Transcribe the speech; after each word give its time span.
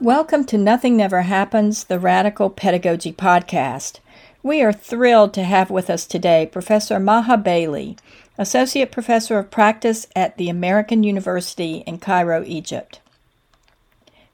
Welcome 0.00 0.44
to 0.44 0.58
Nothing 0.58 0.96
Never 0.96 1.22
Happens, 1.22 1.84
the 1.84 1.98
Radical 1.98 2.50
Pedagogy 2.50 3.12
Podcast. 3.12 3.98
We 4.44 4.62
are 4.62 4.72
thrilled 4.72 5.34
to 5.34 5.42
have 5.42 5.70
with 5.70 5.90
us 5.90 6.06
today 6.06 6.46
Professor 6.46 7.00
Maha 7.00 7.36
Bali, 7.36 7.96
Associate 8.38 8.92
Professor 8.92 9.40
of 9.40 9.50
Practice 9.50 10.06
at 10.14 10.36
the 10.36 10.48
American 10.48 11.02
University 11.02 11.78
in 11.84 11.98
Cairo, 11.98 12.44
Egypt. 12.46 13.00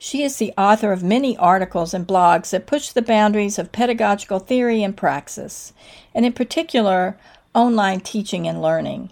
She 0.03 0.23
is 0.23 0.39
the 0.39 0.55
author 0.57 0.93
of 0.93 1.03
many 1.03 1.37
articles 1.37 1.93
and 1.93 2.07
blogs 2.07 2.51
that 2.51 2.67
push 2.67 2.89
the 2.89 3.03
boundaries 3.03 3.59
of 3.59 3.71
pedagogical 3.71 4.39
theory 4.39 4.83
and 4.83 4.97
praxis, 4.97 5.75
and 6.15 6.25
in 6.25 6.33
particular, 6.33 7.19
online 7.55 8.01
teaching 8.01 8.49
and 8.49 8.63
learning. 8.63 9.11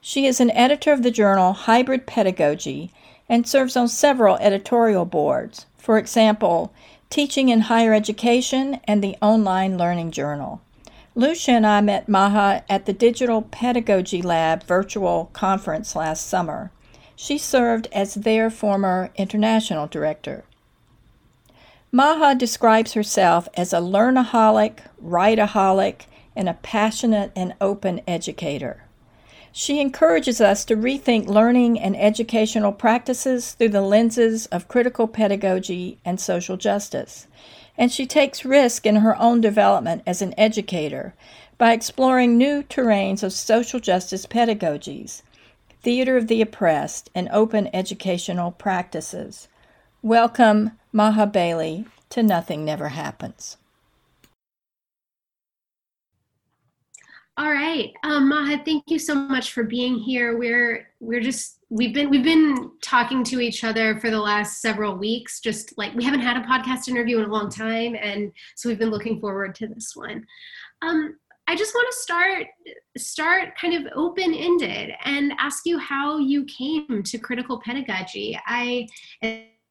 She 0.00 0.24
is 0.24 0.40
an 0.40 0.50
editor 0.52 0.94
of 0.94 1.02
the 1.02 1.10
journal 1.10 1.52
Hybrid 1.52 2.06
Pedagogy 2.06 2.90
and 3.28 3.46
serves 3.46 3.76
on 3.76 3.86
several 3.86 4.36
editorial 4.36 5.04
boards, 5.04 5.66
for 5.76 5.98
example, 5.98 6.72
Teaching 7.10 7.50
in 7.50 7.60
Higher 7.60 7.92
Education 7.92 8.80
and 8.84 9.04
the 9.04 9.18
Online 9.20 9.76
Learning 9.76 10.10
Journal. 10.10 10.62
Lucia 11.14 11.52
and 11.52 11.66
I 11.66 11.82
met 11.82 12.08
Maha 12.08 12.64
at 12.70 12.86
the 12.86 12.94
Digital 12.94 13.42
Pedagogy 13.42 14.22
Lab 14.22 14.62
virtual 14.62 15.28
conference 15.34 15.94
last 15.94 16.26
summer. 16.26 16.70
She 17.16 17.38
served 17.38 17.88
as 17.92 18.14
their 18.14 18.50
former 18.50 19.10
international 19.16 19.86
director. 19.86 20.44
Maha 21.92 22.34
describes 22.34 22.94
herself 22.94 23.48
as 23.54 23.72
a 23.72 23.78
learnaholic, 23.78 24.78
writeaholic, 25.02 26.06
and 26.34 26.48
a 26.48 26.54
passionate 26.54 27.30
and 27.36 27.54
open 27.60 28.00
educator. 28.08 28.82
She 29.52 29.80
encourages 29.80 30.40
us 30.40 30.64
to 30.64 30.76
rethink 30.76 31.28
learning 31.28 31.78
and 31.78 31.96
educational 31.96 32.72
practices 32.72 33.52
through 33.52 33.68
the 33.68 33.80
lenses 33.80 34.46
of 34.46 34.66
critical 34.66 35.06
pedagogy 35.06 35.98
and 36.04 36.18
social 36.18 36.56
justice. 36.56 37.28
And 37.78 37.92
she 37.92 38.06
takes 38.06 38.44
risk 38.44 38.84
in 38.84 38.96
her 38.96 39.16
own 39.16 39.40
development 39.40 40.02
as 40.04 40.20
an 40.20 40.34
educator 40.36 41.14
by 41.56 41.72
exploring 41.72 42.36
new 42.36 42.64
terrains 42.64 43.22
of 43.22 43.32
social 43.32 43.78
justice 43.78 44.26
pedagogies, 44.26 45.22
theater 45.84 46.16
of 46.16 46.26
the 46.26 46.40
oppressed, 46.40 47.10
and 47.14 47.28
open 47.30 47.68
educational 47.74 48.50
practices. 48.50 49.48
Welcome, 50.02 50.72
Maha 50.92 51.26
Bali, 51.26 51.84
to 52.08 52.22
Nothing 52.22 52.64
Never 52.64 52.88
Happens. 52.88 53.58
All 57.36 57.50
right, 57.50 57.92
um, 58.04 58.28
Maha, 58.28 58.62
thank 58.64 58.84
you 58.86 58.98
so 58.98 59.14
much 59.14 59.52
for 59.52 59.64
being 59.64 59.96
here. 59.98 60.38
We're 60.38 60.88
we're 61.00 61.20
just 61.20 61.58
we've 61.68 61.92
been 61.92 62.08
we've 62.08 62.22
been 62.22 62.70
talking 62.80 63.24
to 63.24 63.40
each 63.40 63.64
other 63.64 63.98
for 63.98 64.08
the 64.08 64.20
last 64.20 64.62
several 64.62 64.96
weeks. 64.96 65.40
Just 65.40 65.76
like 65.76 65.92
we 65.94 66.04
haven't 66.04 66.20
had 66.20 66.36
a 66.36 66.46
podcast 66.46 66.86
interview 66.86 67.18
in 67.18 67.24
a 67.24 67.32
long 67.32 67.50
time, 67.50 67.96
and 68.00 68.32
so 68.54 68.68
we've 68.68 68.78
been 68.78 68.90
looking 68.90 69.20
forward 69.20 69.54
to 69.56 69.66
this 69.66 69.96
one. 69.96 70.24
Um, 70.82 71.16
I 71.46 71.56
just 71.56 71.74
want 71.74 71.86
to 71.90 72.00
start 72.00 72.46
start 72.96 73.58
kind 73.58 73.74
of 73.74 73.92
open 73.94 74.32
ended 74.34 74.92
and 75.04 75.32
ask 75.38 75.66
you 75.66 75.78
how 75.78 76.18
you 76.18 76.44
came 76.44 77.02
to 77.02 77.18
critical 77.18 77.60
pedagogy. 77.60 78.38
I 78.46 78.88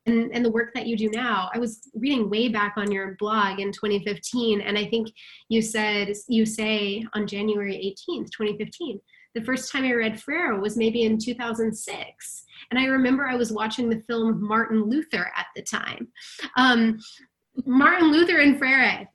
and, 0.05 0.31
and 0.33 0.43
the 0.43 0.51
work 0.51 0.73
that 0.73 0.87
you 0.87 0.97
do 0.97 1.09
now 1.11 1.49
i 1.53 1.57
was 1.57 1.89
reading 1.93 2.29
way 2.29 2.49
back 2.49 2.73
on 2.77 2.91
your 2.91 3.15
blog 3.19 3.59
in 3.59 3.71
2015 3.71 4.61
and 4.61 4.77
i 4.77 4.85
think 4.85 5.07
you 5.49 5.61
said 5.61 6.13
you 6.27 6.45
say 6.45 7.05
on 7.13 7.25
january 7.25 7.75
18th 7.75 8.29
2015 8.31 8.99
the 9.33 9.41
first 9.41 9.71
time 9.71 9.83
i 9.83 9.93
read 9.93 10.21
Freire 10.21 10.59
was 10.59 10.77
maybe 10.77 11.03
in 11.03 11.17
2006 11.17 12.43
and 12.71 12.79
i 12.79 12.85
remember 12.85 13.25
i 13.25 13.35
was 13.35 13.51
watching 13.51 13.89
the 13.89 14.03
film 14.07 14.45
martin 14.45 14.89
luther 14.89 15.31
at 15.37 15.47
the 15.55 15.61
time 15.61 16.07
um, 16.57 16.99
martin 17.65 18.11
luther 18.11 18.39
and 18.39 18.57
freire 18.57 19.07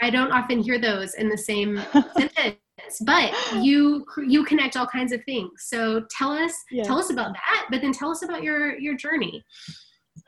i 0.00 0.10
don't 0.10 0.32
often 0.32 0.58
hear 0.60 0.78
those 0.78 1.14
in 1.14 1.28
the 1.28 1.38
same 1.38 1.80
sentence 2.16 2.58
but 3.04 3.32
you 3.62 4.04
you 4.26 4.44
connect 4.44 4.76
all 4.76 4.86
kinds 4.86 5.12
of 5.12 5.22
things 5.24 5.50
so 5.58 6.04
tell 6.10 6.30
us 6.30 6.52
yeah. 6.70 6.82
tell 6.82 6.98
us 6.98 7.10
about 7.10 7.32
that 7.32 7.66
but 7.70 7.80
then 7.80 7.92
tell 7.92 8.10
us 8.10 8.22
about 8.22 8.42
your 8.42 8.78
your 8.78 8.96
journey 8.96 9.42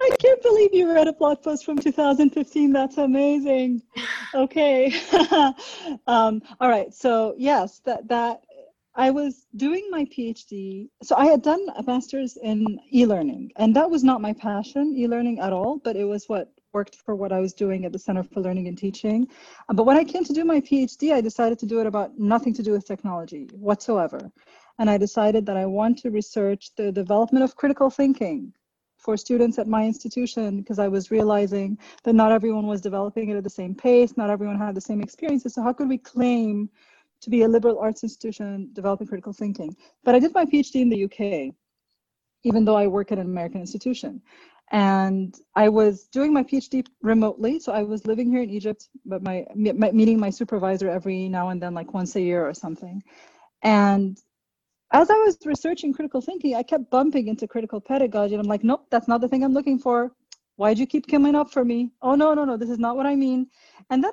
I 0.00 0.10
can't 0.18 0.42
believe 0.42 0.74
you 0.74 0.92
read 0.92 1.08
a 1.08 1.12
blog 1.12 1.42
post 1.42 1.64
from 1.64 1.78
2015. 1.78 2.72
That's 2.72 2.98
amazing. 2.98 3.82
Okay. 4.34 4.92
um, 6.06 6.42
all 6.60 6.68
right. 6.68 6.92
So 6.92 7.34
yes, 7.38 7.80
that 7.86 8.06
that 8.08 8.42
I 8.94 9.10
was 9.10 9.46
doing 9.56 9.88
my 9.90 10.04
PhD. 10.06 10.88
So 11.02 11.16
I 11.16 11.26
had 11.26 11.42
done 11.42 11.64
a 11.76 11.82
master's 11.82 12.36
in 12.42 12.78
e-learning, 12.90 13.52
and 13.56 13.74
that 13.76 13.88
was 13.88 14.04
not 14.04 14.20
my 14.20 14.34
passion, 14.34 14.94
e-learning 14.94 15.38
at 15.38 15.54
all. 15.54 15.80
But 15.82 15.96
it 15.96 16.04
was 16.04 16.24
what 16.28 16.52
worked 16.76 16.96
for 17.06 17.14
what 17.14 17.32
I 17.32 17.40
was 17.40 17.54
doing 17.54 17.86
at 17.86 17.92
the 17.94 17.98
Center 18.06 18.22
for 18.22 18.40
Learning 18.46 18.68
and 18.68 18.76
Teaching. 18.76 19.26
Uh, 19.68 19.72
but 19.78 19.86
when 19.88 19.96
I 19.96 20.04
came 20.04 20.24
to 20.24 20.34
do 20.38 20.44
my 20.44 20.60
PhD, 20.60 21.14
I 21.18 21.22
decided 21.22 21.58
to 21.60 21.66
do 21.72 21.80
it 21.80 21.86
about 21.86 22.18
nothing 22.18 22.52
to 22.58 22.62
do 22.62 22.72
with 22.72 22.84
technology 22.86 23.48
whatsoever. 23.68 24.20
And 24.78 24.90
I 24.90 24.98
decided 24.98 25.46
that 25.46 25.56
I 25.56 25.64
want 25.64 25.96
to 26.02 26.10
research 26.10 26.62
the 26.76 26.92
development 26.92 27.44
of 27.46 27.56
critical 27.56 27.88
thinking 27.88 28.52
for 28.98 29.16
students 29.16 29.58
at 29.58 29.66
my 29.76 29.82
institution 29.86 30.48
because 30.60 30.78
I 30.78 30.88
was 30.96 31.10
realizing 31.10 31.78
that 32.04 32.14
not 32.22 32.30
everyone 32.38 32.66
was 32.66 32.82
developing 32.82 33.30
it 33.30 33.36
at 33.40 33.44
the 33.44 33.58
same 33.60 33.74
pace, 33.74 34.12
not 34.18 34.28
everyone 34.28 34.58
had 34.58 34.74
the 34.74 34.88
same 34.90 35.00
experiences. 35.00 35.54
So 35.54 35.62
how 35.62 35.72
could 35.72 35.88
we 35.88 35.96
claim 35.96 36.68
to 37.22 37.30
be 37.30 37.40
a 37.44 37.48
liberal 37.48 37.78
arts 37.78 38.02
institution 38.02 38.68
developing 38.74 39.06
critical 39.06 39.32
thinking? 39.32 39.74
But 40.04 40.14
I 40.14 40.18
did 40.18 40.34
my 40.34 40.44
PhD 40.44 40.82
in 40.82 40.90
the 40.90 41.02
UK, 41.08 41.54
even 42.48 42.66
though 42.66 42.76
I 42.76 42.86
work 42.86 43.12
at 43.12 43.18
an 43.18 43.28
American 43.34 43.62
institution. 43.62 44.20
And 44.72 45.34
I 45.54 45.68
was 45.68 46.04
doing 46.08 46.32
my 46.32 46.42
PhD 46.42 46.86
remotely, 47.00 47.60
so 47.60 47.72
I 47.72 47.82
was 47.82 48.06
living 48.06 48.30
here 48.30 48.42
in 48.42 48.50
Egypt, 48.50 48.88
but 49.04 49.22
my, 49.22 49.46
my 49.54 49.92
meeting 49.92 50.18
my 50.18 50.30
supervisor 50.30 50.88
every 50.90 51.28
now 51.28 51.50
and 51.50 51.62
then, 51.62 51.72
like 51.72 51.94
once 51.94 52.16
a 52.16 52.20
year 52.20 52.46
or 52.46 52.52
something. 52.52 53.02
And 53.62 54.18
as 54.92 55.10
I 55.10 55.14
was 55.14 55.38
researching 55.44 55.92
critical 55.92 56.20
thinking, 56.20 56.56
I 56.56 56.62
kept 56.62 56.90
bumping 56.90 57.28
into 57.28 57.46
critical 57.46 57.80
pedagogy. 57.80 58.34
And 58.34 58.42
I'm 58.42 58.48
like, 58.48 58.64
nope, 58.64 58.86
that's 58.90 59.08
not 59.08 59.20
the 59.20 59.28
thing 59.28 59.44
I'm 59.44 59.54
looking 59.54 59.78
for. 59.78 60.12
Why'd 60.56 60.78
you 60.78 60.86
keep 60.86 61.06
coming 61.06 61.34
up 61.34 61.52
for 61.52 61.64
me? 61.64 61.90
Oh, 62.02 62.14
no, 62.14 62.34
no, 62.34 62.44
no, 62.44 62.56
this 62.56 62.70
is 62.70 62.78
not 62.78 62.96
what 62.96 63.06
I 63.06 63.14
mean. 63.14 63.48
And 63.90 64.02
then 64.02 64.12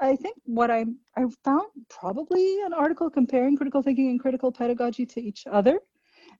I, 0.00 0.10
I 0.10 0.16
think 0.16 0.36
what 0.44 0.70
I, 0.70 0.86
I 1.16 1.24
found 1.44 1.66
probably 1.88 2.62
an 2.62 2.72
article 2.72 3.10
comparing 3.10 3.56
critical 3.56 3.82
thinking 3.82 4.08
and 4.10 4.18
critical 4.20 4.50
pedagogy 4.50 5.06
to 5.06 5.22
each 5.22 5.46
other. 5.50 5.80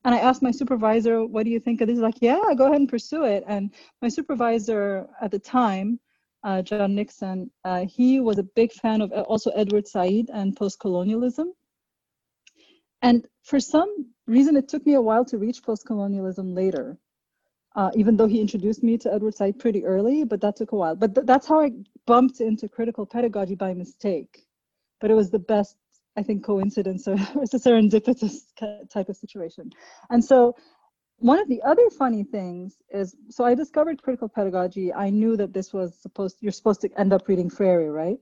And 0.04 0.14
I 0.14 0.18
asked 0.18 0.42
my 0.42 0.50
supervisor, 0.50 1.24
what 1.24 1.44
do 1.44 1.50
you 1.50 1.58
think 1.58 1.80
of 1.80 1.86
this? 1.88 1.96
He's 1.96 2.02
like, 2.02 2.20
yeah, 2.20 2.40
go 2.56 2.66
ahead 2.66 2.80
and 2.80 2.88
pursue 2.88 3.24
it. 3.24 3.42
And 3.46 3.70
my 4.02 4.08
supervisor 4.08 5.08
at 5.20 5.30
the 5.30 5.38
time, 5.38 5.98
uh, 6.42 6.60
John 6.60 6.94
Nixon, 6.94 7.50
uh, 7.64 7.86
he 7.86 8.20
was 8.20 8.38
a 8.38 8.42
big 8.42 8.70
fan 8.72 9.00
of 9.00 9.10
also 9.12 9.50
Edward 9.52 9.88
Said 9.88 10.26
and 10.32 10.54
post-colonialism. 10.54 11.54
And 13.00 13.26
for 13.42 13.58
some 13.58 14.06
reason, 14.26 14.56
it 14.56 14.68
took 14.68 14.84
me 14.84 14.94
a 14.94 15.00
while 15.00 15.24
to 15.24 15.38
reach 15.38 15.62
post-colonialism 15.62 16.54
later, 16.54 16.98
uh, 17.74 17.90
even 17.94 18.16
though 18.16 18.26
he 18.26 18.40
introduced 18.40 18.82
me 18.82 18.98
to 18.98 19.12
Edward 19.12 19.34
Said 19.34 19.58
pretty 19.58 19.86
early, 19.86 20.24
but 20.24 20.40
that 20.42 20.56
took 20.56 20.72
a 20.72 20.76
while. 20.76 20.96
But 20.96 21.14
th- 21.14 21.26
that's 21.26 21.46
how 21.46 21.60
I 21.60 21.72
bumped 22.06 22.40
into 22.42 22.68
critical 22.68 23.06
pedagogy 23.06 23.54
by 23.54 23.72
mistake. 23.72 24.46
But 25.00 25.10
it 25.10 25.14
was 25.14 25.30
the 25.30 25.38
best, 25.38 25.76
I 26.16 26.22
think, 26.22 26.44
coincidence 26.44 27.08
or 27.08 27.14
it's 27.42 27.54
a 27.54 27.58
serendipitous 27.58 28.34
type 28.90 29.08
of 29.08 29.16
situation. 29.16 29.70
And 30.10 30.24
so 30.24 30.56
one 31.18 31.38
of 31.38 31.48
the 31.48 31.62
other 31.62 31.88
funny 31.90 32.24
things 32.24 32.76
is, 32.90 33.16
so 33.30 33.44
I 33.44 33.54
discovered 33.54 34.02
critical 34.02 34.28
pedagogy. 34.28 34.92
I 34.92 35.10
knew 35.10 35.36
that 35.36 35.52
this 35.52 35.72
was 35.72 35.96
supposed, 36.00 36.36
you're 36.40 36.52
supposed 36.52 36.80
to 36.82 36.90
end 36.98 37.12
up 37.12 37.28
reading 37.28 37.48
Freire, 37.50 37.92
right? 37.92 38.18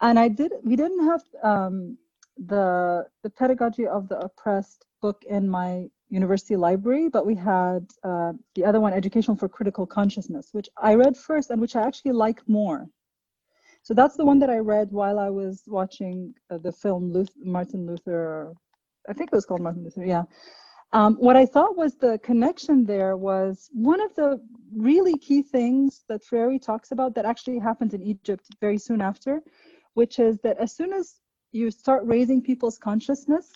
And 0.00 0.18
I 0.18 0.28
did, 0.28 0.52
we 0.64 0.76
didn't 0.76 1.04
have, 1.06 1.22
um, 1.42 1.98
the 2.46 3.06
the 3.22 3.30
pedagogy 3.30 3.86
of 3.86 4.08
the 4.08 4.18
oppressed 4.18 4.86
book 5.02 5.22
in 5.28 5.48
my 5.48 5.86
university 6.08 6.56
library, 6.56 7.08
but 7.08 7.26
we 7.26 7.34
had 7.34 7.86
uh, 8.02 8.32
the 8.54 8.64
other 8.64 8.80
one, 8.80 8.92
Education 8.92 9.36
for 9.36 9.48
Critical 9.48 9.86
Consciousness, 9.86 10.48
which 10.52 10.68
I 10.76 10.94
read 10.94 11.16
first 11.16 11.50
and 11.50 11.60
which 11.60 11.76
I 11.76 11.82
actually 11.82 12.12
like 12.12 12.40
more. 12.48 12.88
So 13.82 13.94
that's 13.94 14.16
the 14.16 14.24
one 14.24 14.38
that 14.40 14.50
I 14.50 14.58
read 14.58 14.92
while 14.92 15.18
I 15.18 15.30
was 15.30 15.62
watching 15.66 16.34
uh, 16.50 16.58
the 16.58 16.72
film 16.72 17.12
Luther, 17.12 17.32
Martin 17.42 17.86
Luther. 17.86 18.52
I 19.08 19.12
think 19.12 19.30
it 19.32 19.36
was 19.36 19.46
called 19.46 19.62
Martin 19.62 19.84
Luther. 19.84 20.04
Yeah. 20.04 20.24
Um, 20.92 21.14
what 21.16 21.36
I 21.36 21.46
thought 21.46 21.76
was 21.76 21.94
the 21.94 22.18
connection 22.18 22.84
there 22.84 23.16
was 23.16 23.70
one 23.72 24.00
of 24.00 24.14
the 24.16 24.40
really 24.76 25.16
key 25.16 25.42
things 25.42 26.04
that 26.08 26.24
Freire 26.24 26.58
talks 26.58 26.90
about 26.90 27.14
that 27.14 27.24
actually 27.24 27.58
happened 27.58 27.94
in 27.94 28.02
Egypt 28.02 28.46
very 28.60 28.76
soon 28.76 29.00
after, 29.00 29.40
which 29.94 30.18
is 30.18 30.40
that 30.40 30.58
as 30.58 30.74
soon 30.74 30.92
as 30.92 31.20
you 31.52 31.70
start 31.70 32.04
raising 32.04 32.42
people's 32.42 32.78
consciousness, 32.78 33.52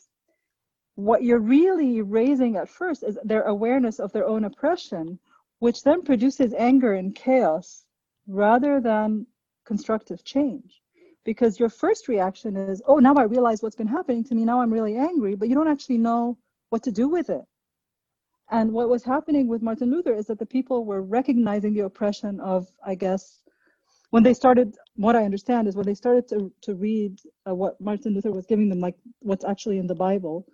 what 0.95 1.25
you're 1.25 1.41
really 1.41 2.03
raising 2.03 2.57
at 2.57 2.69
first 2.69 3.03
is 3.03 3.19
their 3.25 3.43
awareness 3.43 3.99
of 3.99 4.13
their 4.13 4.27
own 4.27 4.45
oppression, 4.45 5.19
which 5.59 5.83
then 5.83 6.03
produces 6.03 6.55
anger 6.55 6.95
and 6.95 7.17
chaos 7.17 7.85
rather 8.29 8.81
than 8.81 9.27
constructive 9.65 10.25
change. 10.25 10.81
because 11.25 11.59
your 11.59 11.69
first 11.69 12.09
reaction 12.09 12.57
is, 12.57 12.83
oh, 12.87 12.99
now 12.99 13.15
I 13.15 13.23
realize 13.23 13.63
what's 13.63 13.77
been 13.77 13.87
happening 13.87 14.25
to 14.25 14.35
me. 14.35 14.45
Now 14.45 14.61
I'm 14.61 14.73
really 14.73 14.97
angry, 14.97 15.35
but 15.35 15.49
you 15.49 15.55
don't 15.55 15.69
actually 15.69 15.99
know 15.99 16.39
what 16.71 16.83
to 16.85 16.93
do 16.93 17.09
with 17.09 17.31
it. 17.31 17.43
And 18.51 18.73
what 18.73 18.91
was 18.91 19.03
happening 19.03 19.49
with 19.49 19.63
Martin 19.63 19.91
Luther 19.91 20.15
is 20.15 20.27
that 20.27 20.39
the 20.39 20.47
people 20.47 20.85
were 20.85 21.03
recognizing 21.03 21.73
the 21.73 21.81
oppression 21.81 22.41
of, 22.41 22.69
I 22.87 22.95
guess, 22.95 23.41
when 24.11 24.23
they 24.23 24.35
started, 24.35 24.77
what 24.97 25.17
I 25.17 25.25
understand 25.25 25.67
is 25.67 25.77
when 25.77 25.87
they 25.87 25.95
started 25.95 26.29
to, 26.29 26.53
to 26.63 26.75
read 26.75 27.19
uh, 27.49 27.55
what 27.55 27.81
Martin 27.81 28.15
Luther 28.15 28.31
was 28.31 28.47
giving 28.47 28.69
them, 28.69 28.81
like 28.81 28.97
what's 29.21 29.45
actually 29.45 29.79
in 29.79 29.87
the 29.87 29.95
Bible, 29.95 30.47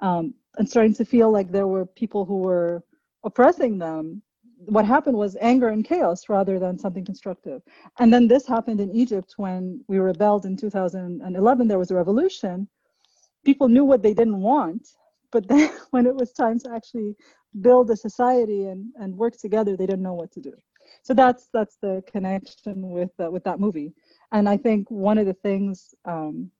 um, 0.00 0.34
and 0.56 0.68
starting 0.68 0.94
to 0.94 1.04
feel 1.04 1.30
like 1.30 1.50
there 1.50 1.66
were 1.66 1.84
people 1.84 2.24
who 2.24 2.38
were 2.38 2.84
oppressing 3.24 3.76
them, 3.78 4.22
what 4.66 4.84
happened 4.84 5.16
was 5.16 5.36
anger 5.40 5.68
and 5.68 5.84
chaos 5.84 6.28
rather 6.28 6.58
than 6.58 6.78
something 6.78 7.04
constructive. 7.04 7.62
And 7.98 8.12
then 8.12 8.28
this 8.28 8.46
happened 8.46 8.80
in 8.80 8.94
Egypt 8.94 9.34
when 9.36 9.84
we 9.88 9.98
rebelled 9.98 10.46
in 10.46 10.56
2011. 10.56 11.68
There 11.68 11.78
was 11.78 11.90
a 11.90 11.96
revolution. 11.96 12.68
People 13.44 13.68
knew 13.68 13.84
what 13.84 14.02
they 14.02 14.14
didn't 14.14 14.40
want, 14.40 14.88
but 15.30 15.48
then 15.48 15.70
when 15.90 16.06
it 16.06 16.14
was 16.14 16.32
time 16.32 16.58
to 16.60 16.70
actually 16.72 17.16
build 17.60 17.90
a 17.90 17.96
society 17.96 18.66
and, 18.66 18.92
and 18.96 19.16
work 19.16 19.36
together, 19.36 19.76
they 19.76 19.86
didn't 19.86 20.02
know 20.02 20.14
what 20.14 20.30
to 20.32 20.40
do. 20.40 20.52
So 21.02 21.14
that's 21.14 21.48
that's 21.52 21.76
the 21.76 22.02
connection 22.06 22.90
with 22.90 23.10
uh, 23.18 23.30
with 23.30 23.44
that 23.44 23.60
movie. 23.60 23.92
And 24.32 24.48
I 24.48 24.56
think 24.56 24.90
one 24.90 25.18
of 25.18 25.26
the 25.26 25.34
things, 25.34 25.94
um, 26.04 26.50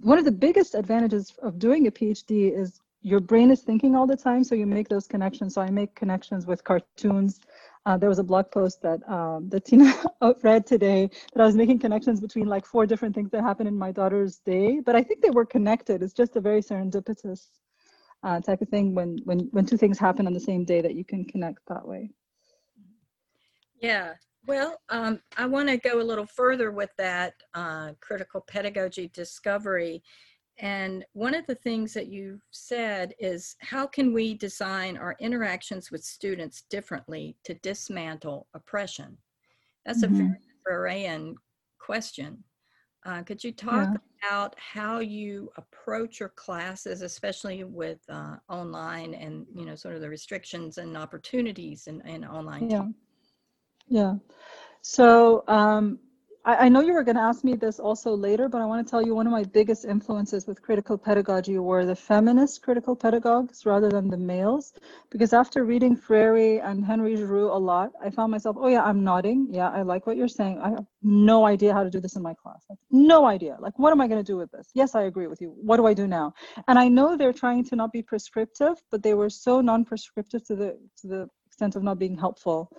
one 0.00 0.18
of 0.18 0.24
the 0.24 0.32
biggest 0.32 0.74
advantages 0.74 1.32
of 1.42 1.58
doing 1.58 1.86
a 1.86 1.90
PhD 1.90 2.56
is 2.58 2.80
your 3.04 3.20
brain 3.20 3.50
is 3.50 3.60
thinking 3.60 3.94
all 3.94 4.06
the 4.06 4.16
time, 4.16 4.42
so 4.42 4.54
you 4.54 4.66
make 4.66 4.88
those 4.88 5.06
connections. 5.06 5.54
So 5.54 5.60
I 5.60 5.70
make 5.70 5.94
connections 5.94 6.46
with 6.46 6.64
cartoons. 6.64 7.38
Uh, 7.84 7.98
there 7.98 8.08
was 8.08 8.18
a 8.18 8.24
blog 8.24 8.50
post 8.50 8.80
that 8.80 9.06
um, 9.06 9.50
that 9.50 9.66
Tina 9.66 9.92
read 10.42 10.66
today 10.66 11.10
that 11.34 11.42
I 11.42 11.44
was 11.44 11.54
making 11.54 11.80
connections 11.80 12.18
between 12.18 12.46
like 12.46 12.64
four 12.64 12.86
different 12.86 13.14
things 13.14 13.30
that 13.32 13.42
happened 13.42 13.68
in 13.68 13.76
my 13.76 13.92
daughter's 13.92 14.38
day, 14.38 14.80
but 14.80 14.96
I 14.96 15.02
think 15.02 15.20
they 15.20 15.30
were 15.30 15.44
connected. 15.44 16.02
It's 16.02 16.14
just 16.14 16.34
a 16.36 16.40
very 16.40 16.62
serendipitous 16.62 17.48
uh, 18.22 18.40
type 18.40 18.62
of 18.62 18.70
thing 18.70 18.94
when 18.94 19.18
when 19.24 19.50
when 19.52 19.66
two 19.66 19.76
things 19.76 19.98
happen 19.98 20.26
on 20.26 20.32
the 20.32 20.40
same 20.40 20.64
day 20.64 20.80
that 20.80 20.94
you 20.94 21.04
can 21.04 21.26
connect 21.26 21.58
that 21.68 21.86
way. 21.86 22.10
Yeah. 23.82 24.14
Well, 24.46 24.78
um, 24.88 25.20
I 25.36 25.46
want 25.46 25.68
to 25.68 25.76
go 25.76 26.00
a 26.00 26.02
little 26.02 26.26
further 26.26 26.70
with 26.70 26.90
that 26.96 27.34
uh, 27.54 27.92
critical 28.00 28.42
pedagogy 28.46 29.08
discovery 29.08 30.02
and 30.58 31.04
one 31.14 31.34
of 31.34 31.46
the 31.46 31.54
things 31.56 31.92
that 31.94 32.06
you 32.06 32.40
said 32.50 33.12
is 33.18 33.56
how 33.60 33.86
can 33.86 34.12
we 34.12 34.34
design 34.34 34.96
our 34.96 35.16
interactions 35.18 35.90
with 35.90 36.04
students 36.04 36.62
differently 36.70 37.36
to 37.44 37.54
dismantle 37.54 38.46
oppression? 38.54 39.16
That's 39.84 40.04
mm-hmm. 40.04 40.14
a 40.14 40.18
very 40.66 41.06
Freirean 41.06 41.34
question. 41.78 42.44
Uh, 43.04 43.22
could 43.22 43.42
you 43.42 43.52
talk 43.52 43.88
yeah. 43.90 44.28
about 44.28 44.54
how 44.58 45.00
you 45.00 45.50
approach 45.56 46.20
your 46.20 46.30
classes, 46.30 47.02
especially 47.02 47.64
with 47.64 47.98
uh, 48.08 48.36
online 48.48 49.12
and 49.14 49.46
you 49.54 49.66
know 49.66 49.74
sort 49.74 49.94
of 49.94 50.00
the 50.00 50.08
restrictions 50.08 50.78
and 50.78 50.96
opportunities 50.96 51.86
in, 51.86 52.00
in 52.06 52.24
online? 52.24 52.70
Yeah, 52.70 52.86
yeah. 53.88 54.14
So 54.80 55.44
um, 55.48 55.98
I, 56.44 56.66
I 56.66 56.68
know 56.68 56.80
you 56.80 56.92
were 56.92 57.04
going 57.04 57.16
to 57.16 57.22
ask 57.22 57.44
me 57.44 57.56
this 57.56 57.80
also 57.80 58.14
later, 58.14 58.48
but 58.48 58.60
I 58.60 58.66
want 58.66 58.86
to 58.86 58.90
tell 58.90 59.02
you 59.04 59.14
one 59.14 59.26
of 59.26 59.32
my 59.32 59.44
biggest 59.44 59.84
influences 59.84 60.46
with 60.46 60.62
critical 60.62 60.98
pedagogy 60.98 61.58
were 61.58 61.86
the 61.86 61.96
feminist 61.96 62.62
critical 62.62 62.96
pedagogues 62.96 63.66
rather 63.66 63.88
than 63.88 64.08
the 64.10 64.16
males. 64.16 64.72
Because 65.10 65.32
after 65.32 65.64
reading 65.64 65.96
Freire 65.96 66.60
and 66.64 66.84
Henry 66.84 67.16
Giroux 67.16 67.50
a 67.50 67.58
lot, 67.58 67.92
I 68.02 68.10
found 68.10 68.30
myself, 68.32 68.56
oh 68.58 68.68
yeah, 68.68 68.82
I'm 68.82 69.04
nodding. 69.04 69.48
Yeah, 69.50 69.70
I 69.70 69.82
like 69.82 70.06
what 70.06 70.16
you're 70.16 70.28
saying. 70.28 70.60
I 70.60 70.70
have 70.70 70.86
no 71.02 71.46
idea 71.46 71.72
how 71.72 71.82
to 71.84 71.90
do 71.90 72.00
this 72.00 72.16
in 72.16 72.22
my 72.22 72.34
class. 72.34 72.64
Like, 72.68 72.78
no 72.90 73.26
idea. 73.26 73.56
Like, 73.60 73.78
what 73.78 73.92
am 73.92 74.00
I 74.00 74.08
going 74.08 74.20
to 74.24 74.32
do 74.32 74.36
with 74.36 74.50
this? 74.50 74.70
Yes, 74.74 74.94
I 74.94 75.02
agree 75.02 75.26
with 75.28 75.40
you. 75.40 75.54
What 75.56 75.76
do 75.78 75.86
I 75.86 75.94
do 75.94 76.06
now? 76.06 76.34
And 76.68 76.78
I 76.78 76.88
know 76.88 77.16
they're 77.16 77.32
trying 77.32 77.64
to 77.66 77.76
not 77.76 77.92
be 77.92 78.02
prescriptive, 78.02 78.76
but 78.90 79.02
they 79.02 79.14
were 79.14 79.30
so 79.30 79.60
non-prescriptive 79.60 80.44
to 80.46 80.56
the 80.56 80.78
to 81.00 81.06
the 81.06 81.28
extent 81.46 81.76
of 81.76 81.82
not 81.82 81.98
being 81.98 82.18
helpful 82.18 82.70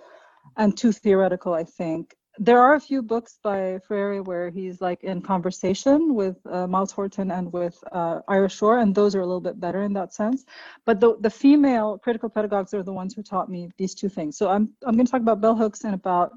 and 0.58 0.78
too 0.78 0.92
theoretical, 0.92 1.54
I 1.54 1.64
think 1.64 2.16
there 2.38 2.60
are 2.60 2.76
a 2.76 2.80
few 2.80 3.02
books 3.02 3.40
by 3.42 3.80
Freire 3.88 4.22
where 4.22 4.50
he's 4.50 4.82
like 4.82 5.04
in 5.04 5.22
conversation 5.22 6.14
with 6.14 6.38
uh, 6.52 6.68
Myles 6.68 6.92
Horton 6.92 7.32
and 7.32 7.52
with 7.52 7.82
uh, 7.92 8.20
Ira 8.28 8.50
Shor, 8.50 8.80
and 8.80 8.94
those 8.94 9.16
are 9.16 9.22
a 9.22 9.26
little 9.26 9.42
bit 9.42 9.60
better 9.60 9.84
in 9.84 9.94
that 9.94 10.14
sense. 10.14 10.46
But 10.86 11.00
the, 11.00 11.18
the 11.20 11.30
female 11.30 11.98
critical 11.98 12.30
pedagogues 12.30 12.74
are 12.74 12.84
the 12.84 12.94
ones 12.94 13.14
who 13.14 13.24
taught 13.24 13.50
me 13.50 13.70
these 13.78 13.96
two 13.96 14.10
things. 14.10 14.38
So 14.38 14.50
I'm, 14.50 14.70
I'm 14.86 14.96
going 14.96 15.06
to 15.06 15.12
talk 15.12 15.22
about 15.22 15.42
bell 15.42 15.56
hooks 15.56 15.84
and 15.84 15.94
about 15.94 16.34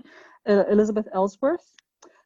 uh, 0.48 0.64
Elizabeth 0.70 1.08
Ellsworth. 1.12 1.74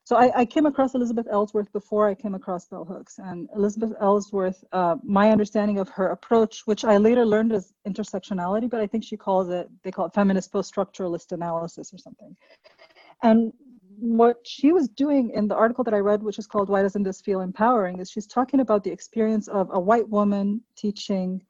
So 0.04 0.16
I, 0.16 0.40
I, 0.40 0.44
came 0.44 0.66
across 0.66 0.96
Elizabeth 0.96 1.28
Ellsworth 1.30 1.72
before 1.72 2.08
I 2.08 2.14
came 2.14 2.34
across 2.34 2.66
bell 2.66 2.84
hooks. 2.84 3.18
And 3.18 3.48
Elizabeth 3.54 3.92
Ellsworth, 4.00 4.64
uh, 4.72 4.96
my 5.04 5.30
understanding 5.30 5.78
of 5.78 5.88
her 5.90 6.08
approach, 6.08 6.62
which 6.64 6.84
I 6.84 6.96
later 6.96 7.24
learned 7.24 7.52
as 7.52 7.72
intersectionality, 7.86 8.68
but 8.68 8.80
I 8.80 8.86
think 8.88 9.04
she 9.04 9.16
calls 9.16 9.48
it, 9.48 9.68
they 9.84 9.92
call 9.92 10.06
it 10.06 10.14
feminist 10.14 10.50
post-structuralist 10.50 11.30
analysis 11.30 11.94
or 11.94 11.98
something. 11.98 12.36
And 13.22 13.52
what 13.98 14.38
she 14.44 14.72
was 14.72 14.88
doing 14.88 15.30
in 15.30 15.46
the 15.46 15.54
article 15.54 15.84
that 15.84 15.94
I 15.94 15.98
read, 15.98 16.22
which 16.22 16.38
is 16.38 16.46
called 16.46 16.68
Why 16.68 16.82
Doesn't 16.82 17.04
This 17.04 17.20
Feel 17.20 17.40
Empowering, 17.40 18.00
is 18.00 18.10
she's 18.10 18.26
talking 18.26 18.60
about 18.60 18.82
the 18.82 18.90
experience 18.90 19.46
of 19.48 19.68
a 19.72 19.78
white 19.80 20.08
woman 20.08 20.60
teaching 20.76 21.40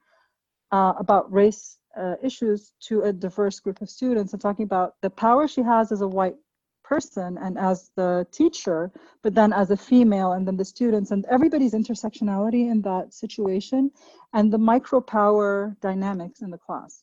uh, 0.70 0.92
about 0.98 1.32
race 1.32 1.78
uh, 1.96 2.14
issues 2.22 2.72
to 2.80 3.02
a 3.02 3.12
diverse 3.12 3.60
group 3.60 3.80
of 3.80 3.88
students 3.88 4.32
and 4.32 4.40
talking 4.40 4.64
about 4.64 4.94
the 5.02 5.10
power 5.10 5.48
she 5.48 5.62
has 5.62 5.92
as 5.92 6.00
a 6.00 6.08
white 6.08 6.36
person 6.84 7.38
and 7.38 7.58
as 7.58 7.90
the 7.96 8.26
teacher, 8.32 8.90
but 9.22 9.34
then 9.34 9.52
as 9.52 9.70
a 9.70 9.76
female 9.76 10.32
and 10.32 10.46
then 10.46 10.56
the 10.56 10.64
students 10.64 11.10
and 11.10 11.24
everybody's 11.30 11.72
intersectionality 11.72 12.70
in 12.70 12.82
that 12.82 13.14
situation 13.14 13.90
and 14.34 14.52
the 14.52 14.58
micro 14.58 15.00
power 15.00 15.74
dynamics 15.80 16.42
in 16.42 16.50
the 16.50 16.58
class. 16.58 17.02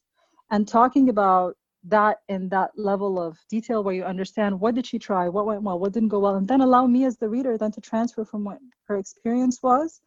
And 0.51 0.67
talking 0.67 1.09
about 1.09 1.55
that 1.83 2.17
in 2.27 2.49
that 2.49 2.71
level 2.75 3.21
of 3.21 3.37
detail 3.49 3.83
where 3.83 3.95
you 3.95 4.03
understand 4.03 4.59
what 4.59 4.75
did 4.75 4.85
she 4.85 4.99
try 4.99 5.29
what 5.29 5.45
went 5.45 5.61
well 5.61 5.79
what 5.79 5.93
didn't 5.93 6.09
go 6.09 6.19
well 6.19 6.35
and 6.35 6.47
then 6.47 6.61
allow 6.61 6.85
me 6.85 7.05
as 7.05 7.17
the 7.17 7.29
reader 7.29 7.57
then 7.57 7.71
to 7.71 7.79
transfer 7.79 8.25
from 8.25 8.43
what 8.43 8.57
her 8.87 8.97
experience 8.97 9.59
was 9.63 10.01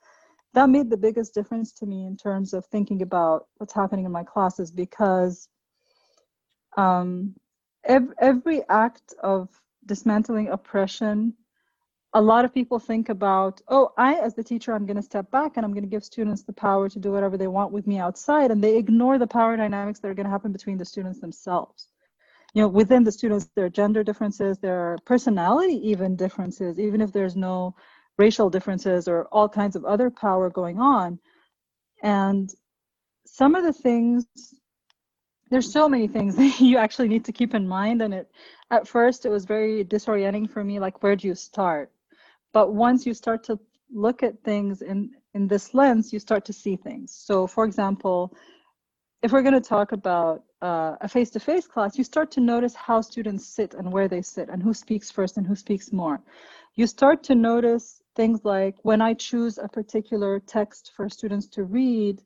that 0.54 0.68
made 0.68 0.90
the 0.90 0.96
biggest 0.96 1.32
difference 1.32 1.72
to 1.72 1.86
me 1.86 2.04
in 2.06 2.16
terms 2.16 2.52
of 2.52 2.66
thinking 2.66 3.00
about 3.00 3.46
what's 3.56 3.72
happening 3.72 4.04
in 4.04 4.12
my 4.12 4.22
classes 4.22 4.70
because 4.70 5.48
um, 6.76 7.34
every, 7.84 8.14
every 8.20 8.62
act 8.68 9.14
of 9.22 9.48
dismantling 9.86 10.48
oppression 10.48 11.34
a 12.14 12.20
lot 12.20 12.44
of 12.44 12.52
people 12.52 12.78
think 12.78 13.08
about, 13.08 13.62
oh, 13.68 13.92
I, 13.96 14.16
as 14.16 14.34
the 14.34 14.44
teacher, 14.44 14.74
I'm 14.74 14.84
going 14.84 14.96
to 14.96 15.02
step 15.02 15.30
back 15.30 15.56
and 15.56 15.64
I'm 15.64 15.72
going 15.72 15.84
to 15.84 15.88
give 15.88 16.04
students 16.04 16.42
the 16.42 16.52
power 16.52 16.88
to 16.88 16.98
do 16.98 17.10
whatever 17.10 17.38
they 17.38 17.46
want 17.46 17.72
with 17.72 17.86
me 17.86 17.98
outside. 17.98 18.50
And 18.50 18.62
they 18.62 18.76
ignore 18.76 19.18
the 19.18 19.26
power 19.26 19.56
dynamics 19.56 20.00
that 20.00 20.08
are 20.08 20.14
going 20.14 20.26
to 20.26 20.30
happen 20.30 20.52
between 20.52 20.76
the 20.76 20.84
students 20.84 21.20
themselves. 21.20 21.88
You 22.52 22.62
know, 22.62 22.68
within 22.68 23.02
the 23.02 23.12
students, 23.12 23.48
there 23.56 23.64
are 23.64 23.70
gender 23.70 24.04
differences, 24.04 24.58
there 24.58 24.78
are 24.78 24.98
personality 25.06 25.80
even 25.88 26.16
differences, 26.16 26.78
even 26.78 27.00
if 27.00 27.12
there's 27.12 27.34
no 27.34 27.74
racial 28.18 28.50
differences 28.50 29.08
or 29.08 29.24
all 29.32 29.48
kinds 29.48 29.74
of 29.74 29.86
other 29.86 30.10
power 30.10 30.50
going 30.50 30.78
on. 30.78 31.18
And 32.02 32.50
some 33.24 33.54
of 33.54 33.64
the 33.64 33.72
things, 33.72 34.26
there's 35.48 35.72
so 35.72 35.88
many 35.88 36.08
things 36.08 36.36
that 36.40 36.60
you 36.60 36.76
actually 36.76 37.08
need 37.08 37.24
to 37.24 37.32
keep 37.32 37.54
in 37.54 37.66
mind. 37.66 38.02
And 38.02 38.12
it, 38.12 38.30
at 38.70 38.86
first, 38.86 39.24
it 39.24 39.30
was 39.30 39.46
very 39.46 39.82
disorienting 39.82 40.50
for 40.50 40.62
me. 40.62 40.78
Like, 40.78 41.02
where 41.02 41.16
do 41.16 41.26
you 41.26 41.34
start? 41.34 41.90
But 42.52 42.74
once 42.74 43.06
you 43.06 43.14
start 43.14 43.44
to 43.44 43.58
look 43.92 44.22
at 44.22 44.42
things 44.42 44.82
in, 44.82 45.10
in 45.34 45.48
this 45.48 45.74
lens, 45.74 46.12
you 46.12 46.18
start 46.18 46.44
to 46.46 46.52
see 46.52 46.76
things. 46.76 47.12
So, 47.12 47.46
for 47.46 47.64
example, 47.64 48.34
if 49.22 49.32
we're 49.32 49.42
going 49.42 49.54
to 49.54 49.60
talk 49.60 49.92
about 49.92 50.42
uh, 50.60 50.96
a 51.00 51.08
face 51.08 51.30
to 51.30 51.40
face 51.40 51.66
class, 51.66 51.96
you 51.96 52.04
start 52.04 52.30
to 52.32 52.40
notice 52.40 52.74
how 52.74 53.00
students 53.00 53.46
sit 53.46 53.74
and 53.74 53.92
where 53.92 54.08
they 54.08 54.22
sit 54.22 54.48
and 54.48 54.62
who 54.62 54.74
speaks 54.74 55.10
first 55.10 55.36
and 55.36 55.46
who 55.46 55.54
speaks 55.54 55.92
more. 55.92 56.20
You 56.74 56.86
start 56.86 57.22
to 57.24 57.34
notice 57.34 58.02
things 58.16 58.44
like 58.44 58.76
when 58.82 59.00
I 59.00 59.14
choose 59.14 59.58
a 59.58 59.68
particular 59.68 60.40
text 60.40 60.92
for 60.96 61.08
students 61.08 61.46
to 61.48 61.64
read, 61.64 62.22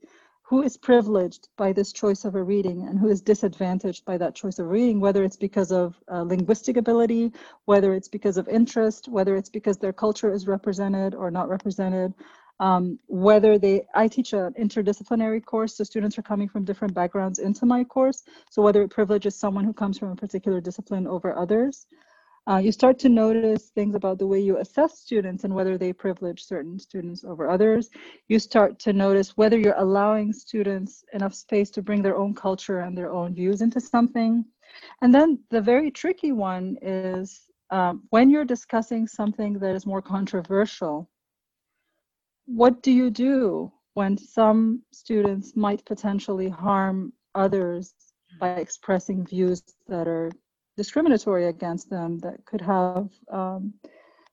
who 0.48 0.62
is 0.62 0.76
privileged 0.76 1.48
by 1.56 1.72
this 1.72 1.92
choice 1.92 2.24
of 2.24 2.36
a 2.36 2.42
reading 2.42 2.86
and 2.86 3.00
who 3.00 3.08
is 3.08 3.20
disadvantaged 3.20 4.04
by 4.04 4.16
that 4.16 4.32
choice 4.32 4.60
of 4.60 4.68
reading, 4.68 5.00
whether 5.00 5.24
it's 5.24 5.36
because 5.36 5.72
of 5.72 5.96
uh, 6.08 6.22
linguistic 6.22 6.76
ability, 6.76 7.32
whether 7.64 7.92
it's 7.94 8.06
because 8.06 8.36
of 8.36 8.46
interest, 8.46 9.08
whether 9.08 9.34
it's 9.34 9.50
because 9.50 9.76
their 9.76 9.92
culture 9.92 10.32
is 10.32 10.46
represented 10.46 11.16
or 11.16 11.32
not 11.32 11.48
represented, 11.48 12.14
um, 12.60 12.96
whether 13.08 13.58
they, 13.58 13.86
I 13.92 14.06
teach 14.06 14.34
an 14.34 14.54
interdisciplinary 14.54 15.44
course, 15.44 15.76
so 15.76 15.82
students 15.82 16.16
are 16.16 16.22
coming 16.22 16.48
from 16.48 16.64
different 16.64 16.94
backgrounds 16.94 17.40
into 17.40 17.66
my 17.66 17.82
course. 17.82 18.22
So 18.48 18.62
whether 18.62 18.82
it 18.82 18.90
privileges 18.90 19.34
someone 19.34 19.64
who 19.64 19.72
comes 19.72 19.98
from 19.98 20.12
a 20.12 20.16
particular 20.16 20.60
discipline 20.60 21.08
over 21.08 21.36
others, 21.36 21.86
uh, 22.48 22.58
you 22.58 22.70
start 22.70 22.98
to 23.00 23.08
notice 23.08 23.70
things 23.70 23.96
about 23.96 24.18
the 24.18 24.26
way 24.26 24.38
you 24.38 24.58
assess 24.58 25.00
students 25.00 25.42
and 25.42 25.52
whether 25.52 25.76
they 25.76 25.92
privilege 25.92 26.44
certain 26.44 26.78
students 26.78 27.24
over 27.24 27.50
others. 27.50 27.90
You 28.28 28.38
start 28.38 28.78
to 28.80 28.92
notice 28.92 29.36
whether 29.36 29.58
you're 29.58 29.78
allowing 29.78 30.32
students 30.32 31.04
enough 31.12 31.34
space 31.34 31.70
to 31.70 31.82
bring 31.82 32.02
their 32.02 32.16
own 32.16 32.34
culture 32.34 32.80
and 32.80 32.96
their 32.96 33.12
own 33.12 33.34
views 33.34 33.62
into 33.62 33.80
something. 33.80 34.44
And 35.02 35.12
then 35.12 35.40
the 35.50 35.60
very 35.60 35.90
tricky 35.90 36.30
one 36.30 36.76
is 36.82 37.46
um, 37.70 38.04
when 38.10 38.30
you're 38.30 38.44
discussing 38.44 39.08
something 39.08 39.54
that 39.58 39.74
is 39.74 39.84
more 39.84 40.02
controversial, 40.02 41.10
what 42.46 42.80
do 42.80 42.92
you 42.92 43.10
do 43.10 43.72
when 43.94 44.16
some 44.16 44.82
students 44.92 45.56
might 45.56 45.84
potentially 45.84 46.48
harm 46.48 47.12
others 47.34 47.92
by 48.38 48.50
expressing 48.50 49.26
views 49.26 49.62
that 49.88 50.06
are 50.06 50.30
discriminatory 50.76 51.46
against 51.46 51.90
them 51.90 52.18
that 52.18 52.44
could 52.44 52.60
have 52.60 53.08
um, 53.32 53.74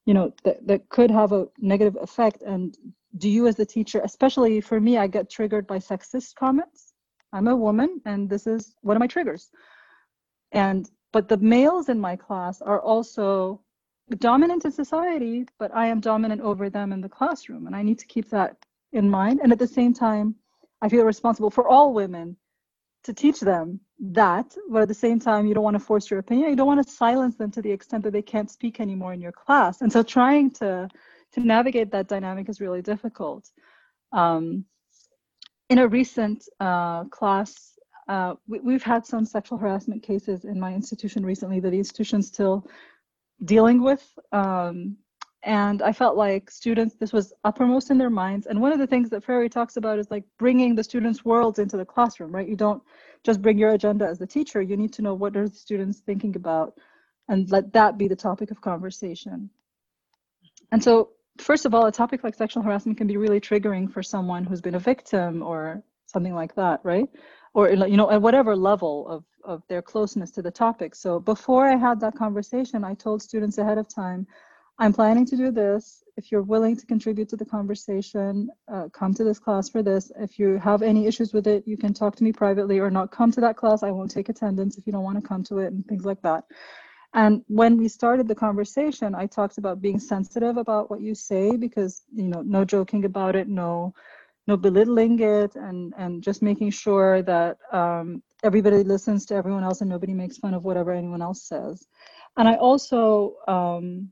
you 0.05 0.13
know 0.13 0.33
that, 0.43 0.65
that 0.67 0.89
could 0.89 1.09
have 1.09 1.31
a 1.31 1.47
negative 1.57 1.97
effect. 2.01 2.41
And 2.41 2.77
do 3.17 3.29
you 3.29 3.47
as 3.47 3.59
a 3.59 3.65
teacher 3.65 4.01
especially 4.03 4.59
for 4.59 4.79
me 4.79 4.97
i 4.97 5.07
get 5.07 5.29
triggered 5.29 5.67
by 5.67 5.77
sexist 5.77 6.35
comments. 6.35 6.93
I'm 7.31 7.47
a 7.47 7.55
woman 7.55 8.01
and 8.05 8.29
this 8.29 8.47
is 8.47 8.75
one 8.81 8.97
of 8.97 8.99
my 8.99 9.07
triggers. 9.07 9.49
And 10.51 10.89
but 11.11 11.29
the 11.29 11.37
males 11.37 11.89
in 11.89 11.99
my 11.99 12.15
class 12.15 12.61
are 12.61 12.81
also 12.81 13.61
dominant 14.17 14.65
in 14.65 14.71
society 14.71 15.45
but 15.57 15.73
i 15.73 15.85
am 15.87 15.99
dominant 15.99 16.41
over 16.41 16.69
them 16.69 16.91
in 16.91 17.01
the 17.01 17.09
classroom 17.09 17.67
and 17.67 17.75
i 17.75 17.81
need 17.81 17.99
to 17.99 18.05
keep 18.05 18.29
that 18.29 18.57
in 18.91 19.09
mind. 19.09 19.39
And 19.41 19.51
at 19.51 19.59
the 19.59 19.67
same 19.67 19.93
time 19.93 20.35
i 20.81 20.89
feel 20.89 21.05
responsible 21.05 21.49
for 21.49 21.67
all 21.67 21.93
women 21.93 22.35
to 23.03 23.13
teach 23.13 23.39
them 23.39 23.79
that 24.11 24.53
but 24.69 24.81
at 24.81 24.87
the 24.89 24.93
same 24.93 25.17
time 25.17 25.45
you 25.45 25.53
don't 25.53 25.63
want 25.63 25.75
to 25.75 25.79
force 25.79 26.09
your 26.11 26.19
opinion. 26.19 26.49
You 26.49 26.55
don't 26.57 26.67
want 26.67 26.85
to 26.85 26.93
silence 26.93 27.35
them 27.35 27.51
to 27.51 27.61
the 27.61 27.71
extent 27.71 28.03
that 28.03 28.11
they 28.11 28.21
can't 28.21 28.51
speak 28.51 28.79
anymore 28.81 29.13
in 29.13 29.21
your 29.21 29.31
class. 29.31 29.81
And 29.81 29.91
so 29.91 30.03
trying 30.03 30.51
to 30.51 30.89
to 31.33 31.39
navigate 31.39 31.89
that 31.91 32.07
dynamic 32.07 32.49
is 32.49 32.59
really 32.59 32.81
difficult. 32.81 33.49
Um, 34.11 34.65
in 35.69 35.79
a 35.79 35.87
recent 35.87 36.47
uh, 36.59 37.05
class 37.05 37.73
uh, 38.07 38.35
we, 38.47 38.73
have 38.73 38.83
had 38.83 39.05
some 39.05 39.25
sexual 39.25 39.57
harassment 39.57 40.03
cases 40.03 40.43
in 40.43 40.59
my 40.59 40.73
institution 40.73 41.25
recently 41.25 41.59
that 41.61 41.69
the 41.69 41.77
institution's 41.77 42.27
still 42.27 42.67
dealing 43.45 43.81
with 43.81 44.03
um, 44.31 44.97
and 45.43 45.81
i 45.81 45.91
felt 45.91 46.15
like 46.15 46.49
students 46.49 46.95
this 46.95 47.11
was 47.11 47.33
uppermost 47.43 47.91
in 47.91 47.97
their 47.97 48.09
minds. 48.09 48.47
And 48.47 48.59
one 48.59 48.71
of 48.71 48.79
the 48.79 48.87
things 48.87 49.09
that 49.09 49.23
Freire 49.23 49.49
talks 49.49 49.77
about 49.77 49.99
is 49.99 50.09
like 50.09 50.23
bringing 50.39 50.75
the 50.75 50.83
students 50.83 51.25
worlds 51.25 51.59
into 51.59 51.77
the 51.77 51.85
classroom 51.85 52.31
right? 52.31 52.47
You 52.47 52.55
don't 52.55 52.81
just 53.23 53.41
bring 53.41 53.57
your 53.57 53.71
agenda 53.71 54.05
as 54.05 54.19
the 54.19 54.27
teacher. 54.27 54.61
You 54.61 54.77
need 54.77 54.93
to 54.93 55.01
know 55.01 55.13
what 55.13 55.35
are 55.35 55.47
the 55.47 55.55
students 55.55 55.99
thinking 55.99 56.35
about 56.35 56.73
and 57.29 57.49
let 57.51 57.71
that 57.73 57.97
be 57.97 58.07
the 58.07 58.15
topic 58.15 58.51
of 58.51 58.61
conversation. 58.61 59.49
And 60.71 60.83
so 60.83 61.09
first 61.39 61.65
of 61.65 61.73
all 61.73 61.85
a 61.87 61.91
topic 61.91 62.23
like 62.23 62.35
sexual 62.35 62.63
harassment 62.63 62.97
can 62.97 63.07
be 63.07 63.17
really 63.17 63.39
triggering 63.39 63.91
for 63.91 64.03
someone 64.03 64.43
who's 64.45 64.61
been 64.61 64.75
a 64.75 64.79
victim 64.79 65.41
or 65.41 65.83
something 66.05 66.35
like 66.35 66.55
that 66.55 66.79
right? 66.83 67.09
Or 67.53 67.69
you 67.69 67.97
know 67.97 68.09
at 68.09 68.21
whatever 68.21 68.55
level 68.55 69.07
of 69.07 69.23
of 69.43 69.61
their 69.67 69.81
closeness 69.81 70.31
to 70.31 70.41
the 70.41 70.51
topic. 70.51 70.95
So 70.95 71.19
before 71.19 71.67
i 71.67 71.75
had 71.75 71.99
that 71.99 72.15
conversation 72.15 72.83
i 72.83 72.93
told 72.93 73.21
students 73.21 73.57
ahead 73.57 73.77
of 73.77 73.87
time 73.89 74.25
I'm 74.79 74.93
planning 74.93 75.25
to 75.27 75.37
do 75.37 75.51
this. 75.51 76.03
If 76.17 76.31
you're 76.31 76.41
willing 76.41 76.75
to 76.77 76.85
contribute 76.85 77.29
to 77.29 77.35
the 77.35 77.45
conversation, 77.45 78.49
uh, 78.71 78.89
come 78.89 79.13
to 79.13 79.23
this 79.23 79.39
class 79.39 79.69
for 79.69 79.83
this. 79.83 80.11
If 80.19 80.39
you 80.39 80.57
have 80.57 80.81
any 80.81 81.07
issues 81.07 81.33
with 81.33 81.47
it, 81.47 81.67
you 81.67 81.77
can 81.77 81.93
talk 81.93 82.15
to 82.17 82.23
me 82.23 82.31
privately 82.31 82.79
or 82.79 82.89
not 82.89 83.11
come 83.11 83.31
to 83.31 83.41
that 83.41 83.57
class. 83.57 83.83
I 83.83 83.91
won't 83.91 84.11
take 84.11 84.29
attendance 84.29 84.77
if 84.77 84.85
you 84.85 84.93
don't 84.93 85.03
want 85.03 85.21
to 85.21 85.27
come 85.27 85.43
to 85.45 85.59
it 85.59 85.73
and 85.73 85.85
things 85.85 86.05
like 86.05 86.21
that. 86.23 86.45
And 87.13 87.43
when 87.47 87.77
we 87.77 87.87
started 87.87 88.27
the 88.27 88.35
conversation, 88.35 89.13
I 89.13 89.27
talked 89.27 89.59
about 89.59 89.81
being 89.81 89.99
sensitive 89.99 90.57
about 90.57 90.89
what 90.89 91.01
you 91.01 91.13
say 91.13 91.55
because, 91.55 92.03
you 92.11 92.27
know, 92.27 92.41
no 92.41 92.65
joking 92.65 93.05
about 93.05 93.35
it, 93.35 93.47
no 93.47 93.93
no 94.47 94.57
belittling 94.57 95.19
it 95.19 95.55
and 95.55 95.93
and 95.97 96.21
just 96.21 96.41
making 96.41 96.69
sure 96.69 97.21
that 97.21 97.57
um, 97.71 98.21
everybody 98.43 98.83
listens 98.83 99.25
to 99.25 99.35
everyone 99.35 99.63
else 99.63 99.81
and 99.81 99.89
nobody 99.89 100.13
makes 100.13 100.37
fun 100.37 100.53
of 100.53 100.65
whatever 100.65 100.91
anyone 100.91 101.21
else 101.21 101.43
says 101.43 101.87
and 102.35 102.47
i 102.47 102.55
also 102.55 103.35
um, 103.47 104.09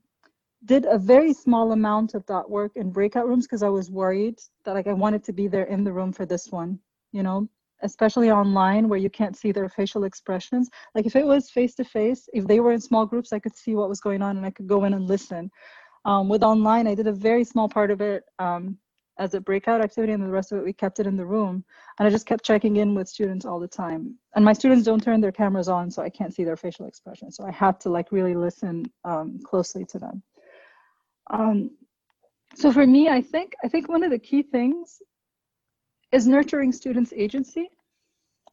did 0.66 0.86
a 0.86 0.98
very 0.98 1.34
small 1.34 1.72
amount 1.72 2.14
of 2.14 2.26
that 2.28 2.50
work 2.50 2.72
in 2.76 2.92
breakout 2.92 3.28
rooms 3.28 3.48
because 3.48 3.64
I 3.64 3.70
was 3.70 3.90
worried 3.90 4.40
that 4.64 4.74
like 4.74 4.88
I 4.88 4.94
wanted 4.94 5.24
to 5.26 5.34
be 5.34 5.48
there 5.48 5.66
in 5.66 5.84
the 5.84 5.92
room 5.92 6.12
for 6.14 6.26
this 6.26 6.50
one, 6.50 6.80
you 7.12 7.24
know, 7.24 7.50
especially 7.82 8.30
online 8.30 8.88
where 8.88 9.00
you 9.00 9.10
can't 9.10 9.36
see 9.36 9.52
their 9.52 9.70
facial 9.70 10.04
expressions. 10.04 10.70
Like 10.94 11.06
if 11.06 11.16
it 11.16 11.26
was 11.26 11.50
face 11.50 11.74
to 11.76 11.84
face, 11.84 12.30
if 12.34 12.46
they 12.46 12.60
were 12.60 12.74
in 12.74 12.82
small 12.82 13.06
groups, 13.06 13.34
I 13.34 13.40
could 13.40 13.56
see 13.56 13.76
what 13.76 13.90
was 13.90 14.00
going 14.00 14.22
on 14.22 14.38
and 14.38 14.46
I 14.46 14.52
could 14.52 14.68
go 14.68 14.86
in 14.86 14.94
and 14.94 15.08
listen. 15.08 15.50
Um, 16.06 16.30
with 16.30 16.44
online, 16.44 16.88
I 16.88 16.96
did 16.96 17.08
a 17.08 17.12
very 17.12 17.44
small 17.44 17.70
part 17.70 17.92
of 17.92 18.02
it 18.02 18.24
um, 18.40 18.78
as 19.20 19.34
a 19.36 19.42
breakout 19.42 19.82
activity, 19.82 20.14
and 20.14 20.24
the 20.24 20.28
rest 20.28 20.52
of 20.52 20.58
it 20.58 20.64
we 20.64 20.74
kept 20.74 21.00
it 21.00 21.06
in 21.06 21.16
the 21.16 21.26
room. 21.26 21.64
And 22.00 22.08
I 22.08 22.12
just 22.12 22.26
kept 22.26 22.44
checking 22.44 22.78
in 22.78 22.96
with 22.96 23.08
students 23.08 23.46
all 23.46 23.60
the 23.60 23.68
time. 23.68 24.16
And 24.36 24.44
my 24.44 24.54
students 24.54 24.84
don't 24.84 25.04
turn 25.04 25.22
their 25.22 25.32
cameras 25.32 25.70
on, 25.70 25.92
so 25.92 26.02
I 26.02 26.10
can't 26.10 26.34
see 26.34 26.44
their 26.44 26.58
facial 26.58 26.88
expressions. 26.88 27.36
So 27.36 27.46
I 27.46 27.52
had 27.52 27.80
to 27.82 27.90
like 27.90 28.12
really 28.12 28.36
listen 28.36 28.92
um, 29.06 29.40
closely 29.44 29.86
to 29.86 30.00
them. 30.00 30.24
Um, 31.30 31.72
so 32.56 32.72
for 32.72 32.86
me, 32.86 33.10
I 33.10 33.22
think 33.22 33.54
I 33.64 33.68
think 33.68 33.88
one 33.88 34.04
of 34.04 34.12
the 34.12 34.20
key 34.20 34.42
things 34.42 35.02
is 36.12 36.28
nurturing 36.28 36.72
students' 36.72 37.14
agency, 37.16 37.70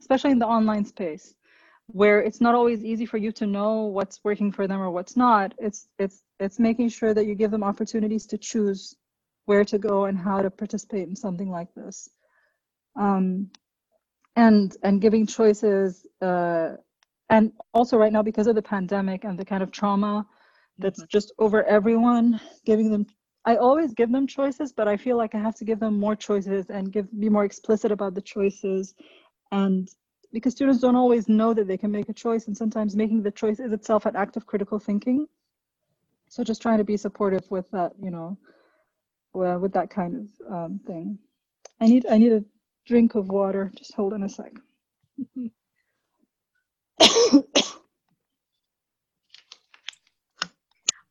especially 0.00 0.30
in 0.30 0.38
the 0.38 0.46
online 0.46 0.84
space, 0.84 1.34
where 1.86 2.20
it's 2.20 2.40
not 2.40 2.54
always 2.54 2.84
easy 2.84 3.06
for 3.06 3.16
you 3.18 3.32
to 3.32 3.46
know 3.46 3.84
what's 3.84 4.20
working 4.22 4.52
for 4.52 4.66
them 4.66 4.80
or 4.80 4.90
what's 4.90 5.16
not. 5.16 5.54
It's 5.58 5.88
it's 5.98 6.22
it's 6.38 6.58
making 6.58 6.90
sure 6.90 7.14
that 7.14 7.26
you 7.26 7.34
give 7.34 7.50
them 7.50 7.64
opportunities 7.64 8.26
to 8.26 8.38
choose 8.38 8.94
where 9.46 9.64
to 9.64 9.78
go 9.78 10.04
and 10.04 10.18
how 10.18 10.42
to 10.42 10.50
participate 10.50 11.08
in 11.08 11.16
something 11.16 11.50
like 11.50 11.74
this. 11.74 12.08
Um, 12.96 13.50
and 14.36 14.76
and 14.82 15.00
giving 15.00 15.26
choices 15.26 16.06
uh, 16.22 16.76
and 17.28 17.52
also 17.74 17.96
right 17.96 18.12
now 18.12 18.22
because 18.22 18.46
of 18.46 18.54
the 18.54 18.62
pandemic 18.62 19.24
and 19.24 19.38
the 19.38 19.44
kind 19.44 19.62
of 19.62 19.72
trauma 19.72 20.26
that's 20.78 21.00
mm-hmm. 21.00 21.08
just 21.08 21.32
over 21.38 21.64
everyone 21.64 22.40
giving 22.64 22.90
them 22.90 23.06
i 23.44 23.56
always 23.56 23.92
give 23.94 24.10
them 24.10 24.26
choices 24.26 24.72
but 24.72 24.88
i 24.88 24.96
feel 24.96 25.16
like 25.16 25.34
i 25.34 25.38
have 25.38 25.54
to 25.54 25.64
give 25.64 25.80
them 25.80 25.98
more 25.98 26.16
choices 26.16 26.70
and 26.70 26.92
give 26.92 27.06
be 27.18 27.28
more 27.28 27.44
explicit 27.44 27.92
about 27.92 28.14
the 28.14 28.22
choices. 28.22 28.94
And 29.50 29.88
because 30.32 30.52
students 30.52 30.80
don't 30.80 30.96
always 30.96 31.28
know 31.28 31.54
that 31.54 31.66
they 31.66 31.78
can 31.78 31.90
make 31.90 32.08
a 32.08 32.12
choice 32.12 32.46
and 32.46 32.56
sometimes 32.56 32.94
making 32.94 33.22
the 33.22 33.30
choice 33.30 33.60
is 33.60 33.72
itself 33.72 34.06
an 34.06 34.16
act 34.16 34.36
of 34.36 34.46
critical 34.46 34.78
thinking. 34.78 35.26
So 36.28 36.44
just 36.44 36.60
trying 36.60 36.78
to 36.78 36.84
be 36.84 36.96
supportive 36.96 37.50
with 37.50 37.70
that 37.70 37.92
you 38.02 38.10
know 38.10 38.38
with 39.32 39.72
that 39.72 39.90
kind 39.90 40.16
of 40.16 40.52
um, 40.52 40.80
thing. 40.86 41.18
I 41.80 41.86
need 41.86 42.06
i 42.10 42.18
need 42.18 42.32
a 42.32 42.44
drink 42.86 43.14
of 43.14 43.28
water. 43.28 43.72
Just 43.76 43.94
hold 43.94 44.12
on 44.12 44.24
a 44.24 44.28
sec 44.28 44.52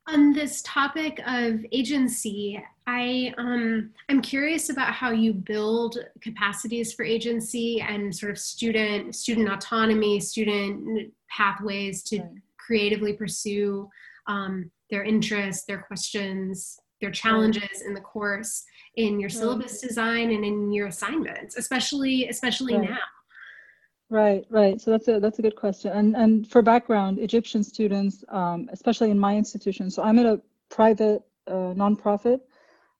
On 0.07 0.31
this 0.31 0.61
topic 0.61 1.21
of 1.27 1.65
agency, 1.71 2.63
I 2.87 3.33
um, 3.37 3.91
I'm 4.07 4.21
curious 4.21 4.69
about 4.69 4.93
how 4.93 5.11
you 5.11 5.33
build 5.33 5.97
capacities 6.21 6.93
for 6.93 7.03
agency 7.03 7.81
and 7.81 8.15
sort 8.15 8.31
of 8.31 8.39
student 8.39 9.15
student 9.15 9.49
autonomy, 9.49 10.21
student 10.21 11.13
pathways 11.29 12.03
to 12.03 12.23
creatively 12.57 13.13
pursue 13.13 13.89
um, 14.27 14.71
their 14.89 15.03
interests, 15.03 15.65
their 15.65 15.79
questions, 15.79 16.79
their 17.01 17.11
challenges 17.11 17.81
in 17.85 17.93
the 17.93 18.01
course 18.01 18.63
in 18.95 19.19
your 19.19 19.29
syllabus 19.29 19.81
design 19.81 20.31
and 20.31 20.43
in 20.43 20.71
your 20.71 20.87
assignments, 20.87 21.57
especially 21.57 22.27
especially 22.29 22.75
right. 22.75 22.89
now. 22.91 22.97
Right, 24.09 24.45
right. 24.49 24.79
So 24.79 24.91
that's 24.91 25.07
a 25.09 25.19
that's 25.19 25.39
a 25.39 25.41
good 25.41 25.55
question. 25.57 25.91
And 25.91 26.15
and 26.15 26.49
for 26.49 26.61
background, 26.61 27.19
Egyptian 27.19 27.61
students, 27.63 28.23
um, 28.29 28.69
especially 28.71 29.11
in 29.11 29.19
my 29.19 29.35
institution. 29.35 29.91
So 29.91 30.01
I'm 30.01 30.17
at 30.17 30.25
a 30.25 30.41
private 30.69 31.23
uh, 31.47 31.73
nonprofit 31.75 32.39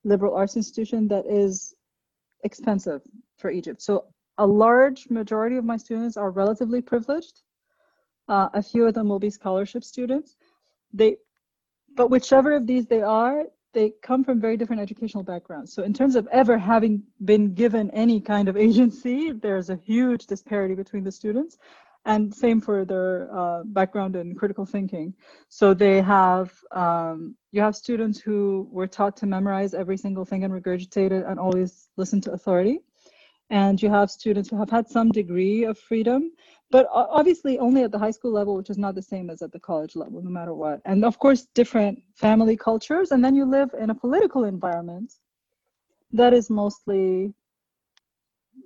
liberal 0.04 0.34
arts 0.34 0.56
institution 0.56 1.08
that 1.08 1.24
is 1.26 1.74
expensive 2.44 3.02
for 3.38 3.50
Egypt. 3.50 3.80
So 3.80 4.04
a 4.36 4.46
large 4.46 5.08
majority 5.10 5.56
of 5.56 5.64
my 5.64 5.76
students 5.76 6.16
are 6.16 6.30
relatively 6.30 6.82
privileged. 6.82 7.42
Uh, 8.28 8.48
a 8.54 8.62
few 8.62 8.86
of 8.86 8.94
them 8.94 9.08
will 9.08 9.18
be 9.18 9.30
scholarship 9.30 9.84
students. 9.84 10.36
They, 10.92 11.16
but 11.96 12.10
whichever 12.10 12.54
of 12.54 12.66
these 12.66 12.86
they 12.86 13.02
are, 13.02 13.44
they 13.72 13.92
come 14.02 14.24
from 14.24 14.40
very 14.40 14.56
different 14.56 14.82
educational 14.82 15.22
backgrounds. 15.22 15.72
So 15.72 15.82
in 15.82 15.92
terms 15.92 16.16
of 16.16 16.26
ever 16.28 16.58
having 16.58 17.02
been 17.24 17.54
given 17.54 17.90
any 17.90 18.20
kind 18.20 18.48
of 18.48 18.56
agency, 18.56 19.32
there's 19.32 19.70
a 19.70 19.76
huge 19.76 20.26
disparity 20.26 20.74
between 20.74 21.04
the 21.04 21.12
students. 21.12 21.58
And 22.04 22.34
same 22.34 22.60
for 22.60 22.86
their 22.86 23.28
uh, 23.36 23.64
background 23.64 24.16
in 24.16 24.34
critical 24.34 24.64
thinking. 24.64 25.12
So 25.50 25.74
they 25.74 26.00
have, 26.00 26.54
um, 26.70 27.34
you 27.52 27.60
have 27.60 27.76
students 27.76 28.18
who 28.18 28.66
were 28.70 28.86
taught 28.86 29.16
to 29.18 29.26
memorize 29.26 29.74
every 29.74 29.98
single 29.98 30.24
thing 30.24 30.44
and 30.44 30.52
regurgitate 30.52 31.10
it 31.10 31.26
and 31.26 31.38
always 31.38 31.90
listen 31.96 32.20
to 32.22 32.32
authority. 32.32 32.80
And 33.50 33.80
you 33.82 33.88
have 33.90 34.10
students 34.10 34.50
who 34.50 34.58
have 34.58 34.70
had 34.70 34.88
some 34.88 35.10
degree 35.10 35.64
of 35.64 35.78
freedom, 35.78 36.32
but 36.70 36.86
obviously 36.92 37.58
only 37.58 37.82
at 37.82 37.92
the 37.92 37.98
high 37.98 38.10
school 38.10 38.32
level, 38.32 38.56
which 38.56 38.68
is 38.68 38.76
not 38.76 38.94
the 38.94 39.02
same 39.02 39.30
as 39.30 39.40
at 39.40 39.52
the 39.52 39.60
college 39.60 39.96
level, 39.96 40.22
no 40.22 40.30
matter 40.30 40.52
what. 40.52 40.80
And 40.84 41.04
of 41.04 41.18
course, 41.18 41.46
different 41.54 42.02
family 42.14 42.56
cultures. 42.56 43.10
And 43.10 43.24
then 43.24 43.34
you 43.34 43.46
live 43.46 43.70
in 43.80 43.90
a 43.90 43.94
political 43.94 44.44
environment 44.44 45.14
that 46.12 46.34
is 46.34 46.50
mostly, 46.50 47.32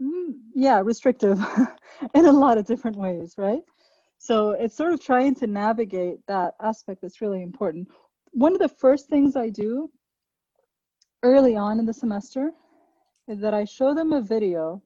mm, 0.02 0.32
yeah, 0.54 0.80
restrictive 0.80 1.38
in 2.14 2.26
a 2.26 2.32
lot 2.32 2.58
of 2.58 2.66
different 2.66 2.96
ways, 2.96 3.34
right? 3.38 3.62
so 4.22 4.50
it's 4.50 4.76
sort 4.76 4.92
of 4.92 5.04
trying 5.04 5.34
to 5.34 5.48
navigate 5.48 6.24
that 6.28 6.54
aspect 6.60 7.02
that's 7.02 7.20
really 7.20 7.42
important. 7.42 7.88
One 8.30 8.52
of 8.52 8.60
the 8.60 8.68
first 8.68 9.08
things 9.08 9.34
I 9.34 9.48
do 9.48 9.90
early 11.24 11.56
on 11.56 11.80
in 11.80 11.86
the 11.86 11.92
semester 11.92 12.52
is 13.28 13.40
that 13.40 13.54
I 13.54 13.64
show 13.64 13.94
them 13.94 14.12
a 14.12 14.20
video 14.20 14.82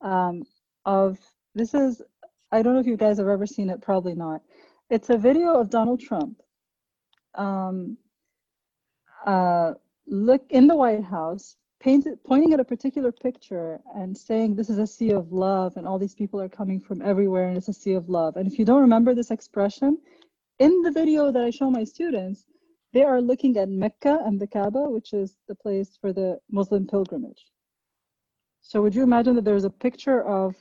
um, 0.00 0.44
of 0.84 1.18
this 1.54 1.74
is 1.74 2.02
I 2.50 2.62
don't 2.62 2.74
know 2.74 2.80
if 2.80 2.86
you 2.86 2.96
guys 2.96 3.18
have 3.18 3.28
ever 3.28 3.46
seen 3.46 3.68
it, 3.68 3.82
probably 3.82 4.14
not. 4.14 4.40
It's 4.88 5.10
a 5.10 5.18
video 5.18 5.60
of 5.60 5.68
Donald 5.68 6.00
Trump 6.00 6.40
um, 7.34 7.98
uh, 9.26 9.74
look 10.06 10.44
in 10.50 10.66
the 10.66 10.76
White 10.76 11.04
House, 11.04 11.56
painted, 11.80 12.22
pointing 12.24 12.54
at 12.54 12.60
a 12.60 12.64
particular 12.64 13.12
picture 13.12 13.80
and 13.94 14.16
saying 14.16 14.54
this 14.54 14.70
is 14.70 14.78
a 14.78 14.86
sea 14.86 15.10
of 15.10 15.30
love 15.30 15.76
and 15.76 15.86
all 15.86 15.98
these 15.98 16.14
people 16.14 16.40
are 16.40 16.48
coming 16.48 16.80
from 16.80 17.02
everywhere 17.02 17.48
and 17.48 17.56
it's 17.56 17.68
a 17.68 17.72
sea 17.72 17.92
of 17.92 18.08
love. 18.08 18.36
And 18.36 18.50
if 18.50 18.58
you 18.58 18.64
don't 18.64 18.80
remember 18.80 19.14
this 19.14 19.30
expression, 19.30 19.98
in 20.58 20.82
the 20.82 20.90
video 20.90 21.30
that 21.30 21.44
I 21.44 21.50
show 21.50 21.70
my 21.70 21.84
students, 21.84 22.46
they 22.92 23.04
are 23.04 23.20
looking 23.20 23.58
at 23.58 23.68
Mecca 23.68 24.20
and 24.24 24.40
the 24.40 24.46
Kaaba, 24.46 24.88
which 24.88 25.12
is 25.12 25.36
the 25.46 25.54
place 25.54 25.98
for 26.00 26.12
the 26.12 26.40
Muslim 26.50 26.86
pilgrimage. 26.86 27.44
So 28.60 28.82
would 28.82 28.94
you 28.94 29.02
imagine 29.02 29.34
that 29.36 29.44
there's 29.44 29.64
a 29.64 29.70
picture 29.70 30.22
of 30.22 30.54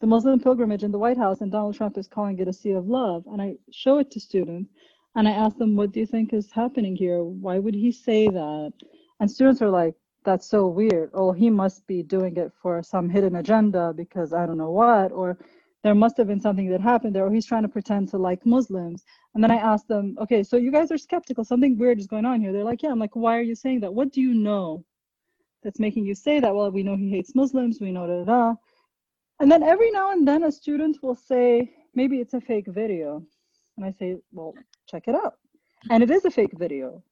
the 0.00 0.06
Muslim 0.06 0.40
pilgrimage 0.40 0.82
in 0.82 0.90
the 0.90 0.98
White 0.98 1.16
House 1.16 1.40
and 1.40 1.50
Donald 1.52 1.76
Trump 1.76 1.96
is 1.96 2.08
calling 2.08 2.38
it 2.38 2.48
a 2.48 2.52
sea 2.52 2.72
of 2.72 2.88
love? 2.88 3.24
And 3.26 3.40
I 3.40 3.56
show 3.70 3.98
it 3.98 4.10
to 4.12 4.20
students 4.20 4.72
and 5.14 5.26
I 5.26 5.32
ask 5.32 5.56
them, 5.56 5.76
what 5.76 5.92
do 5.92 6.00
you 6.00 6.06
think 6.06 6.32
is 6.32 6.50
happening 6.50 6.94
here? 6.96 7.22
Why 7.22 7.58
would 7.58 7.74
he 7.74 7.92
say 7.92 8.28
that? 8.28 8.72
And 9.20 9.30
students 9.30 9.62
are 9.62 9.70
like, 9.70 9.94
that's 10.24 10.46
so 10.46 10.66
weird. 10.66 11.10
Oh, 11.14 11.32
he 11.32 11.48
must 11.48 11.86
be 11.86 12.02
doing 12.02 12.36
it 12.36 12.52
for 12.60 12.82
some 12.82 13.08
hidden 13.08 13.36
agenda 13.36 13.94
because 13.96 14.32
I 14.32 14.44
don't 14.44 14.58
know 14.58 14.72
what, 14.72 15.12
or 15.12 15.38
there 15.82 15.94
must 15.94 16.16
have 16.16 16.26
been 16.26 16.40
something 16.40 16.68
that 16.70 16.80
happened 16.80 17.14
there, 17.14 17.24
or 17.24 17.32
he's 17.32 17.46
trying 17.46 17.62
to 17.62 17.68
pretend 17.68 18.08
to 18.08 18.18
like 18.18 18.44
Muslims. 18.44 19.04
And 19.34 19.42
then 19.42 19.52
I 19.52 19.56
ask 19.56 19.86
them, 19.86 20.16
okay, 20.20 20.42
so 20.42 20.56
you 20.56 20.72
guys 20.72 20.90
are 20.90 20.98
skeptical, 20.98 21.44
something 21.44 21.78
weird 21.78 22.00
is 22.00 22.08
going 22.08 22.24
on 22.24 22.40
here. 22.40 22.52
They're 22.52 22.64
like, 22.64 22.82
yeah. 22.82 22.90
I'm 22.90 22.98
like, 22.98 23.14
why 23.14 23.38
are 23.38 23.42
you 23.42 23.54
saying 23.54 23.80
that? 23.80 23.94
What 23.94 24.12
do 24.12 24.20
you 24.20 24.34
know 24.34 24.84
that's 25.66 25.80
making 25.80 26.06
you 26.06 26.14
say 26.14 26.38
that? 26.38 26.54
Well, 26.54 26.70
we 26.70 26.84
know 26.84 26.96
he 26.96 27.10
hates 27.10 27.34
Muslims, 27.34 27.80
we 27.80 27.90
know 27.90 28.06
da 28.06 28.22
da. 28.22 28.54
And 29.40 29.50
then 29.50 29.64
every 29.64 29.90
now 29.90 30.12
and 30.12 30.26
then 30.26 30.44
a 30.44 30.52
student 30.52 31.02
will 31.02 31.16
say, 31.16 31.72
maybe 31.92 32.18
it's 32.20 32.34
a 32.34 32.40
fake 32.40 32.68
video. 32.68 33.20
And 33.76 33.84
I 33.84 33.90
say, 33.90 34.16
well, 34.32 34.54
check 34.88 35.08
it 35.08 35.16
out. 35.16 35.34
And 35.90 36.04
it 36.04 36.10
is 36.10 36.24
a 36.24 36.30
fake 36.30 36.56
video. 36.56 37.02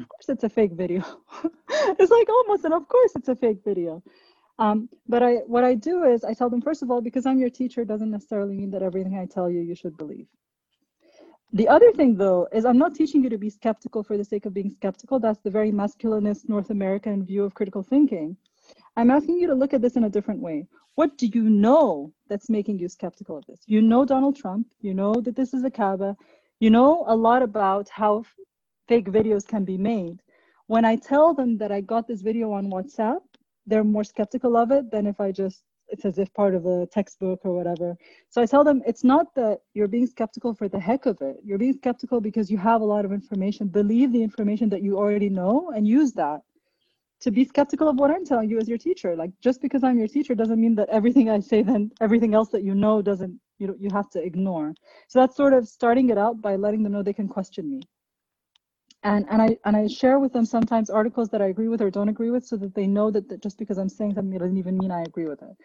Of 0.00 0.08
course, 0.08 0.28
it's 0.28 0.44
a 0.44 0.48
fake 0.48 0.74
video. 0.74 1.02
it's 1.98 2.12
like 2.12 2.28
almost, 2.28 2.64
and 2.64 2.74
of 2.74 2.88
course, 2.88 3.12
it's 3.16 3.28
a 3.28 3.34
fake 3.34 3.58
video. 3.64 4.04
Um, 4.60 4.88
but 5.08 5.24
I, 5.24 5.32
what 5.54 5.64
I 5.64 5.74
do 5.74 6.04
is 6.04 6.22
I 6.22 6.32
tell 6.32 6.48
them 6.48 6.62
first 6.62 6.84
of 6.84 6.92
all, 6.92 7.00
because 7.00 7.26
I'm 7.26 7.40
your 7.40 7.50
teacher, 7.50 7.84
doesn't 7.84 8.10
necessarily 8.12 8.54
mean 8.54 8.70
that 8.70 8.84
everything 8.84 9.18
I 9.18 9.26
tell 9.26 9.50
you 9.50 9.60
you 9.60 9.74
should 9.74 9.96
believe. 9.96 10.28
The 11.54 11.68
other 11.68 11.92
thing, 11.92 12.16
though, 12.16 12.48
is 12.52 12.64
I'm 12.64 12.78
not 12.78 12.96
teaching 12.96 13.22
you 13.22 13.30
to 13.30 13.38
be 13.38 13.48
skeptical 13.48 14.02
for 14.02 14.16
the 14.16 14.24
sake 14.24 14.44
of 14.44 14.52
being 14.52 14.70
skeptical. 14.70 15.20
That's 15.20 15.38
the 15.38 15.52
very 15.52 15.70
masculinist 15.70 16.48
North 16.48 16.70
American 16.70 17.24
view 17.24 17.44
of 17.44 17.54
critical 17.54 17.84
thinking. 17.84 18.36
I'm 18.96 19.08
asking 19.08 19.38
you 19.38 19.46
to 19.46 19.54
look 19.54 19.72
at 19.72 19.80
this 19.80 19.94
in 19.94 20.02
a 20.02 20.10
different 20.10 20.40
way. 20.40 20.66
What 20.96 21.16
do 21.16 21.26
you 21.32 21.48
know 21.48 22.12
that's 22.28 22.50
making 22.50 22.80
you 22.80 22.88
skeptical 22.88 23.36
of 23.38 23.46
this? 23.46 23.60
You 23.66 23.82
know 23.82 24.04
Donald 24.04 24.34
Trump. 24.34 24.66
You 24.80 24.94
know 24.94 25.14
that 25.20 25.36
this 25.36 25.54
is 25.54 25.62
a 25.62 25.70
Kaaba. 25.70 26.16
You 26.58 26.70
know 26.70 27.04
a 27.06 27.14
lot 27.14 27.42
about 27.42 27.88
how 27.88 28.24
fake 28.88 29.06
videos 29.06 29.46
can 29.46 29.64
be 29.64 29.78
made. 29.78 30.22
When 30.66 30.84
I 30.84 30.96
tell 30.96 31.34
them 31.34 31.56
that 31.58 31.70
I 31.70 31.82
got 31.82 32.08
this 32.08 32.22
video 32.22 32.50
on 32.50 32.68
WhatsApp, 32.68 33.20
they're 33.64 33.84
more 33.84 34.02
skeptical 34.02 34.56
of 34.56 34.72
it 34.72 34.90
than 34.90 35.06
if 35.06 35.20
I 35.20 35.30
just 35.30 35.62
it's 35.94 36.04
as 36.04 36.18
if 36.18 36.32
part 36.34 36.54
of 36.54 36.66
a 36.66 36.86
textbook 36.86 37.40
or 37.44 37.52
whatever. 37.54 37.96
So 38.28 38.42
I 38.42 38.46
tell 38.46 38.64
them 38.64 38.82
it's 38.84 39.04
not 39.04 39.26
that 39.36 39.60
you're 39.74 39.92
being 39.96 40.08
skeptical 40.08 40.52
for 40.54 40.68
the 40.68 40.80
heck 40.88 41.06
of 41.06 41.16
it. 41.20 41.36
You're 41.44 41.62
being 41.64 41.78
skeptical 41.82 42.20
because 42.20 42.50
you 42.50 42.58
have 42.58 42.80
a 42.80 42.90
lot 42.94 43.04
of 43.04 43.12
information. 43.12 43.68
Believe 43.68 44.12
the 44.12 44.22
information 44.22 44.68
that 44.70 44.82
you 44.82 44.98
already 44.98 45.30
know 45.40 45.72
and 45.74 45.86
use 45.86 46.12
that 46.14 46.40
to 47.20 47.30
be 47.30 47.44
skeptical 47.44 47.88
of 47.88 47.96
what 47.96 48.10
I'm 48.10 48.24
telling 48.24 48.50
you 48.50 48.58
as 48.58 48.68
your 48.68 48.82
teacher. 48.88 49.14
Like 49.14 49.30
just 49.40 49.62
because 49.62 49.84
I'm 49.84 49.98
your 49.98 50.08
teacher 50.08 50.34
doesn't 50.34 50.60
mean 50.60 50.74
that 50.74 50.88
everything 50.88 51.30
I 51.30 51.38
say 51.40 51.62
then 51.62 51.90
everything 52.00 52.34
else 52.34 52.50
that 52.50 52.64
you 52.64 52.74
know 52.74 53.00
doesn't 53.00 53.34
you 53.60 53.66
know 53.68 53.76
you 53.78 53.88
have 53.92 54.10
to 54.10 54.20
ignore. 54.30 54.74
So 55.08 55.20
that's 55.20 55.36
sort 55.36 55.54
of 55.54 55.68
starting 55.68 56.10
it 56.10 56.18
out 56.18 56.40
by 56.40 56.56
letting 56.56 56.82
them 56.82 56.92
know 56.92 57.02
they 57.02 57.20
can 57.22 57.28
question 57.28 57.70
me. 57.70 57.80
And 59.04 59.26
and 59.30 59.42
I 59.42 59.56
and 59.64 59.76
I 59.76 59.86
share 59.86 60.18
with 60.18 60.32
them 60.32 60.46
sometimes 60.46 60.90
articles 60.90 61.28
that 61.30 61.42
I 61.42 61.46
agree 61.46 61.68
with 61.68 61.82
or 61.82 61.90
don't 61.90 62.08
agree 62.08 62.30
with 62.30 62.46
so 62.46 62.56
that 62.56 62.74
they 62.74 62.86
know 62.86 63.10
that, 63.10 63.28
that 63.28 63.42
just 63.42 63.58
because 63.58 63.78
I'm 63.78 63.88
saying 63.88 64.14
something 64.14 64.34
it 64.34 64.38
doesn't 64.38 64.56
even 64.56 64.78
mean 64.78 64.90
I 64.90 65.02
agree 65.02 65.26
with 65.26 65.42
it. 65.42 65.56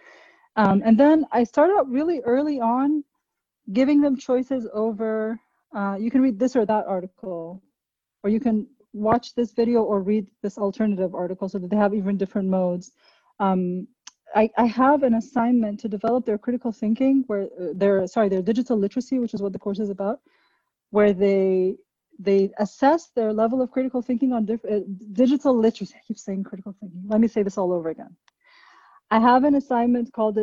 Um, 0.57 0.81
and 0.85 0.99
then 0.99 1.25
I 1.31 1.45
start 1.45 1.71
out 1.71 1.89
really 1.89 2.19
early 2.25 2.59
on 2.59 3.03
giving 3.71 4.01
them 4.01 4.17
choices 4.17 4.67
over 4.73 5.39
uh, 5.75 5.95
you 5.99 6.11
can 6.11 6.21
read 6.21 6.39
this 6.39 6.55
or 6.55 6.65
that 6.65 6.85
article 6.87 7.61
or 8.23 8.29
you 8.29 8.39
can 8.39 8.67
watch 8.93 9.35
this 9.35 9.51
video 9.53 9.83
or 9.83 10.01
read 10.01 10.27
this 10.41 10.57
alternative 10.57 11.13
article 11.13 11.47
so 11.47 11.59
that 11.59 11.69
they 11.69 11.77
have 11.77 11.93
even 11.93 12.17
different 12.17 12.49
modes. 12.49 12.91
Um, 13.39 13.87
I, 14.35 14.49
I, 14.57 14.65
have 14.65 15.03
an 15.03 15.15
assignment 15.15 15.79
to 15.79 15.87
develop 15.87 16.25
their 16.25 16.37
critical 16.37 16.71
thinking, 16.71 17.23
where 17.27 17.43
uh, 17.59 17.67
their 17.73 18.05
sorry 18.07 18.29
their 18.29 18.41
digital 18.41 18.77
literacy, 18.77 19.17
which 19.17 19.33
is 19.33 19.41
what 19.41 19.53
the 19.53 19.59
course 19.59 19.79
is 19.79 19.89
about, 19.89 20.19
where 20.91 21.13
they 21.13 21.75
they 22.19 22.51
assess 22.59 23.07
their 23.15 23.31
level 23.33 23.61
of 23.61 23.71
critical 23.71 24.01
thinking 24.01 24.33
on 24.33 24.45
diff- 24.45 24.65
uh, 24.65 24.81
digital 25.13 25.57
literacy. 25.57 25.95
I 25.95 26.01
keep 26.05 26.19
saying 26.19 26.43
critical 26.43 26.75
thinking. 26.79 27.01
Let 27.07 27.21
me 27.21 27.27
say 27.27 27.43
this 27.43 27.57
all 27.57 27.71
over 27.71 27.89
again. 27.89 28.15
I 29.09 29.19
have 29.19 29.43
an 29.45 29.55
assignment 29.55 30.11
called 30.13 30.37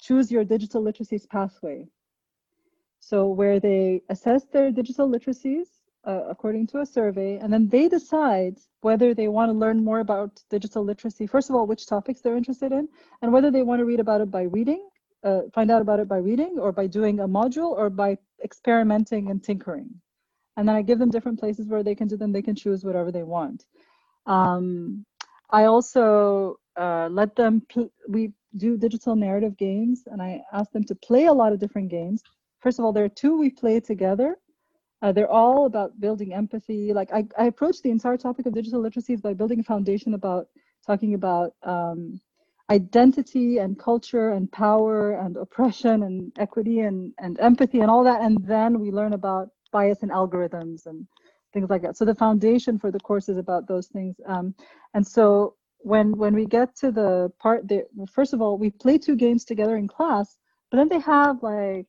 Choose 0.00 0.30
Your 0.30 0.44
Digital 0.44 0.82
Literacies 0.82 1.28
Pathway. 1.28 1.86
So 3.00 3.26
where 3.28 3.58
they 3.60 4.02
assess 4.10 4.44
their 4.44 4.70
digital 4.70 5.08
literacies 5.08 5.68
uh, 6.04 6.22
according 6.28 6.66
to 6.68 6.80
a 6.80 6.86
survey, 6.86 7.38
and 7.38 7.52
then 7.52 7.68
they 7.68 7.88
decide 7.88 8.58
whether 8.80 9.14
they 9.14 9.28
want 9.28 9.48
to 9.50 9.56
learn 9.56 9.84
more 9.84 10.00
about 10.00 10.40
digital 10.50 10.84
literacy. 10.84 11.26
First 11.26 11.48
of 11.48 11.56
all, 11.56 11.66
which 11.66 11.86
topics 11.86 12.20
they're 12.20 12.36
interested 12.36 12.72
in, 12.72 12.88
and 13.22 13.32
whether 13.32 13.50
they 13.50 13.62
want 13.62 13.78
to 13.80 13.84
read 13.84 14.00
about 14.00 14.20
it 14.20 14.30
by 14.30 14.42
reading, 14.42 14.88
uh, 15.24 15.42
find 15.54 15.70
out 15.70 15.80
about 15.80 16.00
it 16.00 16.08
by 16.08 16.16
reading, 16.16 16.58
or 16.58 16.72
by 16.72 16.86
doing 16.86 17.20
a 17.20 17.28
module, 17.28 17.70
or 17.70 17.88
by 17.88 18.18
experimenting 18.42 19.30
and 19.30 19.44
tinkering. 19.44 19.88
And 20.56 20.68
then 20.68 20.76
I 20.76 20.82
give 20.82 20.98
them 20.98 21.10
different 21.10 21.40
places 21.40 21.68
where 21.68 21.82
they 21.82 21.94
can 21.94 22.08
do 22.08 22.16
them. 22.16 22.32
They 22.32 22.42
can 22.42 22.54
choose 22.54 22.84
whatever 22.84 23.12
they 23.12 23.22
want. 23.22 23.64
Um, 24.26 25.04
I 25.50 25.64
also 25.64 26.58
uh, 26.76 27.08
let 27.10 27.36
them. 27.36 27.62
we 28.08 28.32
do 28.56 28.76
digital 28.76 29.16
narrative 29.16 29.56
games, 29.56 30.04
and 30.06 30.22
I 30.22 30.42
ask 30.52 30.70
them 30.72 30.84
to 30.84 30.94
play 30.96 31.26
a 31.26 31.32
lot 31.32 31.52
of 31.52 31.60
different 31.60 31.90
games. 31.90 32.22
First 32.60 32.78
of 32.78 32.84
all, 32.84 32.92
there 32.92 33.04
are 33.04 33.08
two 33.08 33.38
we 33.38 33.50
play 33.50 33.80
together 33.80 34.36
uh, 35.02 35.12
they're 35.12 35.30
all 35.30 35.66
about 35.66 35.98
building 36.00 36.32
empathy. 36.34 36.92
Like 36.92 37.12
I, 37.12 37.24
I 37.38 37.46
approach 37.46 37.82
the 37.82 37.90
entire 37.90 38.16
topic 38.16 38.46
of 38.46 38.54
digital 38.54 38.82
literacies 38.82 39.22
by 39.22 39.34
building 39.34 39.60
a 39.60 39.64
foundation 39.64 40.14
about 40.14 40.48
talking 40.86 41.14
about 41.14 41.54
um, 41.64 42.20
identity 42.70 43.58
and 43.58 43.78
culture 43.78 44.30
and 44.32 44.50
power 44.52 45.12
and 45.12 45.36
oppression 45.36 46.04
and 46.04 46.32
equity 46.38 46.80
and, 46.80 47.12
and 47.18 47.38
empathy 47.40 47.80
and 47.80 47.90
all 47.90 48.04
that. 48.04 48.22
And 48.22 48.38
then 48.46 48.80
we 48.80 48.90
learn 48.92 49.12
about 49.12 49.50
bias 49.72 50.02
and 50.02 50.10
algorithms 50.10 50.86
and 50.86 51.06
things 51.52 51.70
like 51.70 51.82
that. 51.82 51.96
So 51.96 52.04
the 52.04 52.14
foundation 52.14 52.78
for 52.78 52.90
the 52.90 53.00
course 53.00 53.28
is 53.28 53.38
about 53.38 53.66
those 53.66 53.88
things. 53.88 54.16
Um, 54.26 54.54
and 54.94 55.06
so 55.06 55.56
when 55.78 56.16
when 56.16 56.34
we 56.34 56.46
get 56.46 56.76
to 56.76 56.92
the 56.92 57.32
part 57.40 57.68
that 57.68 57.86
first 58.10 58.32
of 58.32 58.40
all, 58.40 58.56
we 58.58 58.70
play 58.70 58.98
two 58.98 59.16
games 59.16 59.44
together 59.44 59.76
in 59.76 59.88
class, 59.88 60.38
but 60.70 60.76
then 60.76 60.88
they 60.88 61.00
have 61.00 61.42
like 61.42 61.88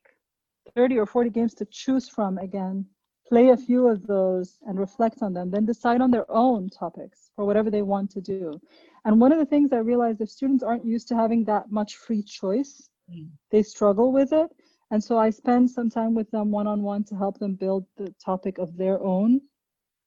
30 0.76 0.98
or 0.98 1.06
40 1.06 1.30
games 1.30 1.54
to 1.56 1.66
choose 1.66 2.10
from 2.10 2.38
again 2.40 2.86
play 3.28 3.50
a 3.50 3.58
few 3.58 3.88
of 3.88 4.06
those 4.06 4.58
and 4.68 4.80
reflect 4.80 5.22
on 5.22 5.34
them, 5.34 5.50
then 5.50 5.66
decide 5.66 6.02
on 6.02 6.12
their 6.12 6.30
own 6.30 6.70
topics 6.70 7.32
for 7.36 7.46
whatever 7.46 7.70
they 7.70 7.82
want 7.82 8.12
to 8.12 8.22
do. 8.22 8.60
And 9.06 9.20
one 9.20 9.32
of 9.32 9.40
the 9.40 9.46
things 9.46 9.74
I 9.74 9.78
realized 9.78 10.22
if 10.22 10.30
students 10.30 10.64
aren't 10.64 10.86
used 10.86 11.08
to 11.10 11.16
having 11.16 11.44
that 11.46 11.72
much 11.72 11.96
free 11.96 12.24
choice, 12.24 12.90
mm. 13.12 13.28
they 13.52 13.64
struggle 13.64 14.12
with 14.12 14.34
it. 14.34 14.50
And 14.94 15.04
so 15.04 15.18
I 15.18 15.32
spend 15.32 15.72
some 15.72 15.90
time 15.90 16.14
with 16.14 16.30
them 16.30 16.52
one 16.52 16.68
on 16.68 16.84
one 16.84 17.04
to 17.06 17.16
help 17.16 17.40
them 17.40 17.56
build 17.56 17.88
the 17.98 18.14
topic 18.24 18.60
of 18.60 18.78
their 18.78 19.02
own 19.02 19.42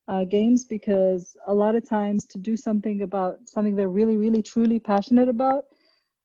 uh, 0.06 0.22
games 0.22 0.64
because 0.64 1.36
a 1.48 1.52
lot 1.52 1.74
of 1.74 1.88
times 1.88 2.24
to 2.26 2.38
do 2.38 2.56
something 2.56 3.02
about 3.02 3.38
something 3.46 3.74
they're 3.74 3.88
really, 3.88 4.16
really, 4.16 4.42
truly 4.42 4.78
passionate 4.78 5.28
about, 5.28 5.64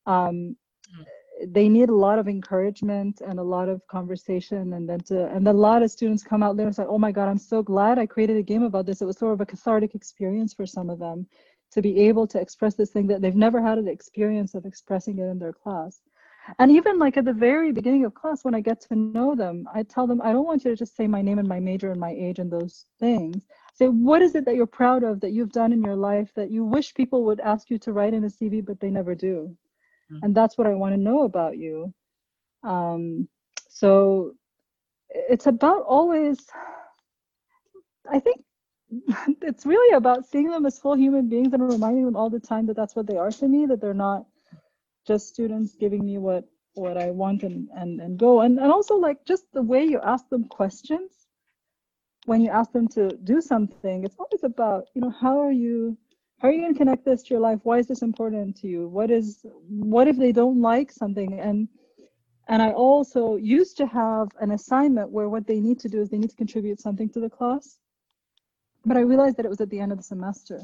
um, 0.05 0.55
they 1.47 1.67
need 1.67 1.89
a 1.89 1.95
lot 1.95 2.19
of 2.19 2.27
encouragement 2.27 3.21
and 3.21 3.39
a 3.39 3.43
lot 3.55 3.67
of 3.67 3.81
conversation. 3.87 4.73
And 4.73 4.87
then 4.87 4.99
to 5.05 5.25
and 5.35 5.47
a 5.47 5.53
lot 5.53 5.81
of 5.81 5.89
students 5.89 6.21
come 6.21 6.43
out 6.43 6.55
there 6.55 6.67
and 6.67 6.75
say 6.75 6.85
oh 6.87 6.99
my 6.99 7.11
god 7.11 7.29
i'm 7.29 7.39
so 7.39 7.63
glad 7.63 7.97
i 7.97 8.05
created 8.05 8.37
a 8.37 8.43
game 8.43 8.61
about 8.61 8.85
this. 8.85 9.01
It 9.01 9.05
was 9.05 9.17
sort 9.17 9.33
of 9.33 9.41
a 9.41 9.45
cathartic 9.47 9.95
experience 9.95 10.53
for 10.53 10.67
some 10.67 10.91
of 10.91 10.99
them 10.99 11.25
to 11.71 11.81
be 11.81 11.99
able 12.01 12.27
to 12.27 12.39
express 12.39 12.75
this 12.75 12.91
thing 12.91 13.07
that 13.07 13.21
they've 13.21 13.43
never 13.47 13.59
had 13.59 13.79
an 13.79 13.87
experience 13.87 14.53
of 14.53 14.67
expressing 14.67 15.17
it 15.17 15.31
in 15.31 15.39
their 15.39 15.53
class 15.53 16.01
and 16.59 16.71
even 16.71 16.97
like 16.99 17.17
at 17.17 17.25
the 17.25 17.33
very 17.33 17.71
beginning 17.71 18.05
of 18.05 18.13
class 18.13 18.43
when 18.43 18.55
i 18.55 18.61
get 18.61 18.79
to 18.81 18.95
know 18.95 19.21
them 19.21 19.51
i 19.59 19.67
tell 19.67 19.93
them 19.93 20.07
i 20.07 20.17
don't 20.17 20.31
want 20.31 20.47
you 20.47 20.55
to 20.55 20.61
just 20.61 20.83
say 20.85 20.95
my 20.95 21.11
name 21.11 21.27
and 21.29 21.37
my 21.37 21.51
major 21.53 21.83
and 21.83 21.99
my 21.99 22.05
age 22.11 22.37
and 22.39 22.49
those 22.51 22.85
things 22.99 23.45
say 23.73 23.87
what 23.87 24.21
is 24.21 24.35
it 24.35 24.45
that 24.45 24.55
you're 24.55 24.65
proud 24.65 25.03
of 25.03 25.19
that 25.21 25.31
you've 25.31 25.51
done 25.51 25.71
in 25.71 25.81
your 25.83 25.95
life 25.95 26.31
that 26.35 26.51
you 26.51 26.63
wish 26.63 26.93
people 26.93 27.23
would 27.23 27.39
ask 27.39 27.69
you 27.69 27.77
to 27.79 27.93
write 27.93 28.13
in 28.13 28.23
a 28.25 28.27
cv 28.27 28.65
but 28.65 28.79
they 28.79 28.89
never 28.89 29.15
do 29.15 29.55
Mm-hmm. 30.11 30.19
and 30.23 30.35
that's 30.35 30.57
what 30.57 30.67
I 30.67 30.73
want 30.73 30.93
to 30.95 31.01
know 31.01 31.23
about 31.23 31.57
you. 31.57 31.93
Um, 32.63 33.27
so 33.69 34.33
it's 35.09 35.47
about 35.47 35.83
always 35.87 36.47
i 38.11 38.19
think 38.19 38.41
it's 39.41 39.65
really 39.65 39.95
about 39.95 40.25
seeing 40.25 40.49
them 40.49 40.65
as 40.65 40.79
full 40.79 40.95
human 40.97 41.27
beings 41.29 41.53
and 41.53 41.63
reminding 41.67 42.05
them 42.05 42.15
all 42.15 42.29
the 42.29 42.39
time 42.39 42.65
that 42.67 42.75
that's 42.75 42.95
what 42.95 43.07
they 43.07 43.17
are 43.17 43.31
to 43.31 43.47
me 43.47 43.65
that 43.65 43.81
they're 43.81 43.93
not 43.93 44.25
just 45.05 45.27
students 45.27 45.75
giving 45.75 46.05
me 46.05 46.17
what 46.17 46.45
what 46.73 46.97
i 46.97 47.11
want 47.11 47.43
and 47.43 47.67
and, 47.75 47.99
and 47.99 48.17
go. 48.17 48.41
And, 48.41 48.59
and 48.59 48.71
also 48.71 48.95
like 48.95 49.25
just 49.25 49.45
the 49.53 49.61
way 49.61 49.83
you 49.83 49.99
ask 50.03 50.27
them 50.29 50.45
questions 50.45 51.11
when 52.25 52.41
you 52.41 52.49
ask 52.49 52.71
them 52.71 52.87
to 52.89 53.09
do 53.23 53.41
something 53.41 54.03
it's 54.03 54.15
always 54.17 54.43
about 54.43 54.85
you 54.93 55.01
know 55.01 55.13
how 55.21 55.39
are 55.39 55.51
you 55.51 55.97
how 56.39 56.47
are 56.47 56.51
you 56.51 56.61
going 56.61 56.73
to 56.73 56.77
connect 56.77 57.05
this 57.05 57.21
to 57.21 57.35
your 57.35 57.39
life? 57.39 57.59
Why 57.61 57.77
is 57.77 57.85
this 57.85 58.01
important 58.01 58.55
to 58.61 58.67
you? 58.67 58.87
What 58.87 59.11
is 59.11 59.45
what 59.67 60.07
if 60.07 60.17
they 60.17 60.31
don't 60.31 60.59
like 60.59 60.91
something? 60.91 61.39
And 61.39 61.67
and 62.47 62.61
i 62.61 62.71
also 62.71 63.35
used 63.37 63.77
to 63.77 63.85
have 63.87 64.27
an 64.39 64.51
assignment 64.51 65.09
where 65.09 65.29
what 65.29 65.47
they 65.47 65.59
need 65.59 65.79
to 65.79 65.89
do 65.89 66.01
is 66.01 66.09
they 66.09 66.17
need 66.17 66.29
to 66.29 66.35
contribute 66.35 66.79
something 66.79 67.09
to 67.09 67.19
the 67.19 67.29
class 67.29 67.79
but 68.85 68.97
i 68.97 69.01
realized 69.01 69.37
that 69.37 69.45
it 69.45 69.49
was 69.49 69.61
at 69.61 69.69
the 69.69 69.79
end 69.79 69.91
of 69.91 69.97
the 69.97 70.03
semester 70.03 70.59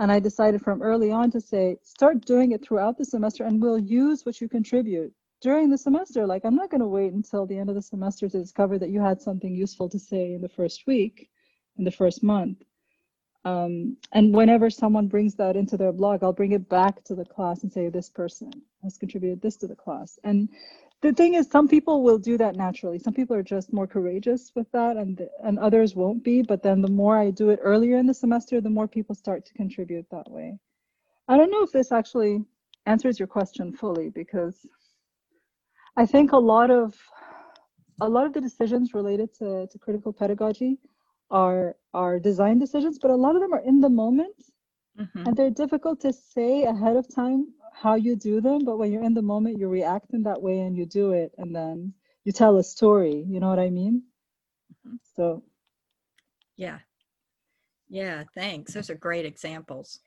and 0.00 0.10
i 0.10 0.18
decided 0.18 0.60
from 0.60 0.82
early 0.82 1.12
on 1.12 1.30
to 1.30 1.40
say 1.40 1.76
start 1.82 2.24
doing 2.24 2.52
it 2.52 2.64
throughout 2.64 2.98
the 2.98 3.04
semester 3.04 3.44
and 3.44 3.62
we'll 3.62 3.78
use 3.78 4.26
what 4.26 4.40
you 4.40 4.48
contribute 4.48 5.12
during 5.40 5.70
the 5.70 5.78
semester. 5.78 6.26
Like 6.26 6.44
i'm 6.44 6.56
not 6.56 6.70
going 6.70 6.80
to 6.80 6.86
wait 6.86 7.12
until 7.12 7.46
the 7.46 7.56
end 7.58 7.68
of 7.68 7.76
the 7.76 7.82
semester 7.82 8.28
to 8.28 8.38
discover 8.38 8.78
that 8.78 8.90
you 8.90 9.00
had 9.00 9.20
something 9.20 9.54
useful 9.54 9.88
to 9.88 9.98
say 9.98 10.34
in 10.34 10.42
the 10.42 10.48
first 10.48 10.86
week 10.86 11.30
in 11.78 11.84
the 11.84 11.90
first 11.90 12.22
month. 12.22 12.62
Um, 13.44 13.96
and 14.12 14.34
whenever 14.34 14.68
someone 14.68 15.06
brings 15.08 15.34
that 15.36 15.56
into 15.56 15.78
their 15.78 15.92
blog 15.92 16.22
i'll 16.22 16.32
bring 16.32 16.52
it 16.52 16.68
back 16.68 17.02
to 17.04 17.14
the 17.14 17.24
class 17.24 17.62
and 17.62 17.72
say 17.72 17.88
this 17.88 18.10
person 18.10 18.52
has 18.82 18.98
contributed 18.98 19.40
this 19.40 19.56
to 19.58 19.66
the 19.66 19.76
class. 19.76 20.18
And 20.24 20.48
the 21.02 21.12
thing 21.12 21.34
is 21.34 21.48
some 21.48 21.66
people 21.66 22.02
will 22.02 22.18
do 22.18 22.36
that 22.36 22.56
naturally 22.56 22.98
some 22.98 23.14
people 23.14 23.34
are 23.34 23.42
just 23.42 23.72
more 23.72 23.86
courageous 23.86 24.52
with 24.54 24.70
that 24.72 24.96
and 24.96 25.26
and 25.44 25.58
others 25.58 25.94
won't 25.94 26.22
be 26.22 26.42
but 26.42 26.62
then 26.62 26.80
the 26.82 26.90
more 26.90 27.18
i 27.18 27.30
do 27.30 27.50
it 27.50 27.58
earlier 27.62 27.96
in 27.96 28.06
the 28.06 28.14
semester 28.14 28.60
the 28.60 28.70
more 28.70 28.88
people 28.88 29.14
start 29.14 29.44
to 29.46 29.54
contribute 29.54 30.06
that 30.10 30.30
way 30.30 30.58
i 31.28 31.36
don't 31.36 31.50
know 31.50 31.62
if 31.62 31.72
this 31.72 31.92
actually 31.92 32.40
answers 32.86 33.18
your 33.18 33.28
question 33.28 33.72
fully 33.72 34.08
because 34.10 34.66
I 35.96 36.06
think 36.06 36.32
a 36.32 36.38
lot 36.38 36.70
of 36.70 36.94
a 38.00 38.08
lot 38.08 38.24
of 38.24 38.32
the 38.32 38.40
decisions 38.40 38.94
related 38.94 39.34
to, 39.34 39.66
to 39.66 39.78
critical 39.78 40.12
pedagogy 40.12 40.78
are 41.30 41.76
are 41.92 42.18
design 42.18 42.58
decisions, 42.58 42.98
but 42.98 43.10
a 43.10 43.16
lot 43.16 43.34
of 43.34 43.42
them 43.42 43.52
are 43.52 43.64
in 43.64 43.80
the 43.80 43.88
moment 43.88 44.36
mm-hmm. 44.98 45.26
and 45.26 45.36
they're 45.36 45.50
difficult 45.50 46.00
to 46.00 46.12
say 46.12 46.64
ahead 46.64 46.96
of 46.96 47.12
time 47.14 47.52
how 47.80 47.94
you 47.94 48.16
do 48.16 48.40
them. 48.40 48.64
But 48.64 48.78
when 48.78 48.92
you're 48.92 49.04
in 49.04 49.14
the 49.14 49.22
moment, 49.22 49.58
you 49.58 49.68
react 49.68 50.12
in 50.12 50.22
that 50.24 50.40
way 50.40 50.60
and 50.60 50.76
you 50.76 50.86
do 50.86 51.12
it 51.12 51.32
and 51.38 51.54
then 51.54 51.94
you 52.24 52.32
tell 52.32 52.58
a 52.58 52.64
story. 52.64 53.24
You 53.26 53.40
know 53.40 53.48
what 53.48 53.58
I 53.58 53.70
mean? 53.70 54.02
Mm-hmm. 54.86 54.96
So 55.16 55.42
yeah. 56.56 56.78
Yeah, 57.88 58.24
thanks. 58.34 58.74
Those 58.74 58.90
are 58.90 58.94
great 58.94 59.24
examples. 59.24 60.00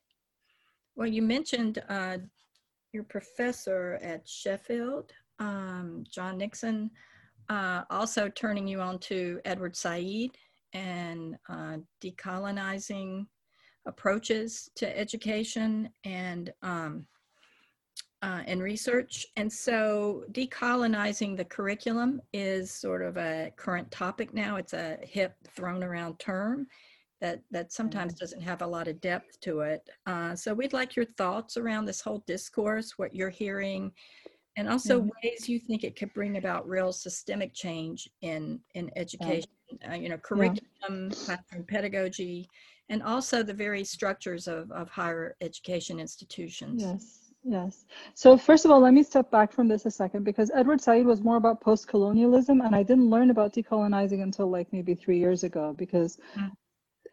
Well, 0.96 1.08
you 1.08 1.22
mentioned 1.22 1.84
uh, 1.90 2.20
your 2.94 3.04
professor 3.04 4.00
at 4.02 4.28
Sheffield 4.28 5.12
um, 5.40 6.04
John 6.10 6.38
Nixon, 6.38 6.92
uh, 7.50 7.84
also 7.90 8.30
turning 8.30 8.68
you 8.68 8.80
on 8.82 9.00
to 9.00 9.40
Edward 9.46 9.76
Said 9.76 10.30
and 10.74 11.36
uh, 11.50 11.78
decolonizing 12.02 13.26
approaches 13.86 14.70
to 14.76 14.98
education 14.98 15.90
and 16.06 16.54
um, 16.62 17.06
uh, 18.24 18.42
and 18.48 18.64
research. 18.64 19.28
And 19.36 19.52
so 19.52 20.24
decolonizing 20.32 21.36
the 21.36 21.44
curriculum 21.44 22.22
is 22.32 22.72
sort 22.72 23.02
of 23.02 23.18
a 23.18 23.52
current 23.58 23.92
topic 23.92 24.34
now. 24.34 24.56
It's 24.56 24.74
a 24.74 24.98
hip 25.02 25.36
thrown 25.54 25.84
around 25.84 26.20
term 26.20 26.68
that, 27.20 27.42
that 27.52 27.74
sometimes 27.74 28.14
doesn't 28.14 28.42
have 28.42 28.62
a 28.62 28.68
lot 28.68 28.88
of 28.88 29.02
depth 29.02 29.42
to 29.42 29.60
it. 29.60 29.90
Uh, 30.06 30.36
so 30.36 30.54
we'd 30.54 30.72
like 30.72 30.96
your 30.96 31.06
thoughts 31.18 31.58
around 31.58 31.84
this 31.84 32.00
whole 32.00 32.24
discourse, 32.26 32.94
what 32.98 33.14
you're 33.14 33.30
hearing, 33.30 33.92
and 34.56 34.70
also 34.70 35.00
mm-hmm. 35.00 35.10
ways 35.22 35.50
you 35.50 35.60
think 35.60 35.84
it 35.84 35.98
could 35.98 36.14
bring 36.14 36.38
about 36.38 36.68
real 36.68 36.94
systemic 36.94 37.54
change 37.54 38.10
in 38.22 38.60
in 38.76 38.92
education 38.96 39.50
uh, 39.90 39.96
you 39.96 40.10
know 40.10 40.18
curriculum 40.18 41.10
yeah. 41.10 41.16
classroom 41.26 41.64
pedagogy 41.68 42.48
and 42.90 43.02
also 43.02 43.42
the 43.42 43.54
very 43.54 43.84
structures 43.84 44.48
of, 44.48 44.72
of 44.72 44.90
higher 44.90 45.36
education 45.42 46.00
institutions 46.00 46.84
yes 46.84 47.23
yes 47.44 47.86
so 48.14 48.38
first 48.38 48.66
of 48.66 48.72
all 48.72 48.80
let 48.80 48.94
me 48.94 49.04
step 49.04 49.30
back 49.30 49.52
from 49.52 49.68
this 49.68 49.86
a 49.86 49.92
second 49.92 50.24
because 50.24 50.52
edward 50.56 50.80
said 50.82 51.06
was 51.06 51.22
more 51.22 51.38
about 51.38 51.60
post-colonialism 51.62 52.62
and 52.62 52.76
i 52.76 52.82
didn't 52.82 53.10
learn 53.10 53.30
about 53.30 53.54
decolonizing 53.54 54.24
until 54.24 54.50
like 54.50 54.72
maybe 54.72 54.96
three 54.96 55.20
years 55.20 55.44
ago 55.44 55.76
because 55.78 56.18
mm. 56.38 56.50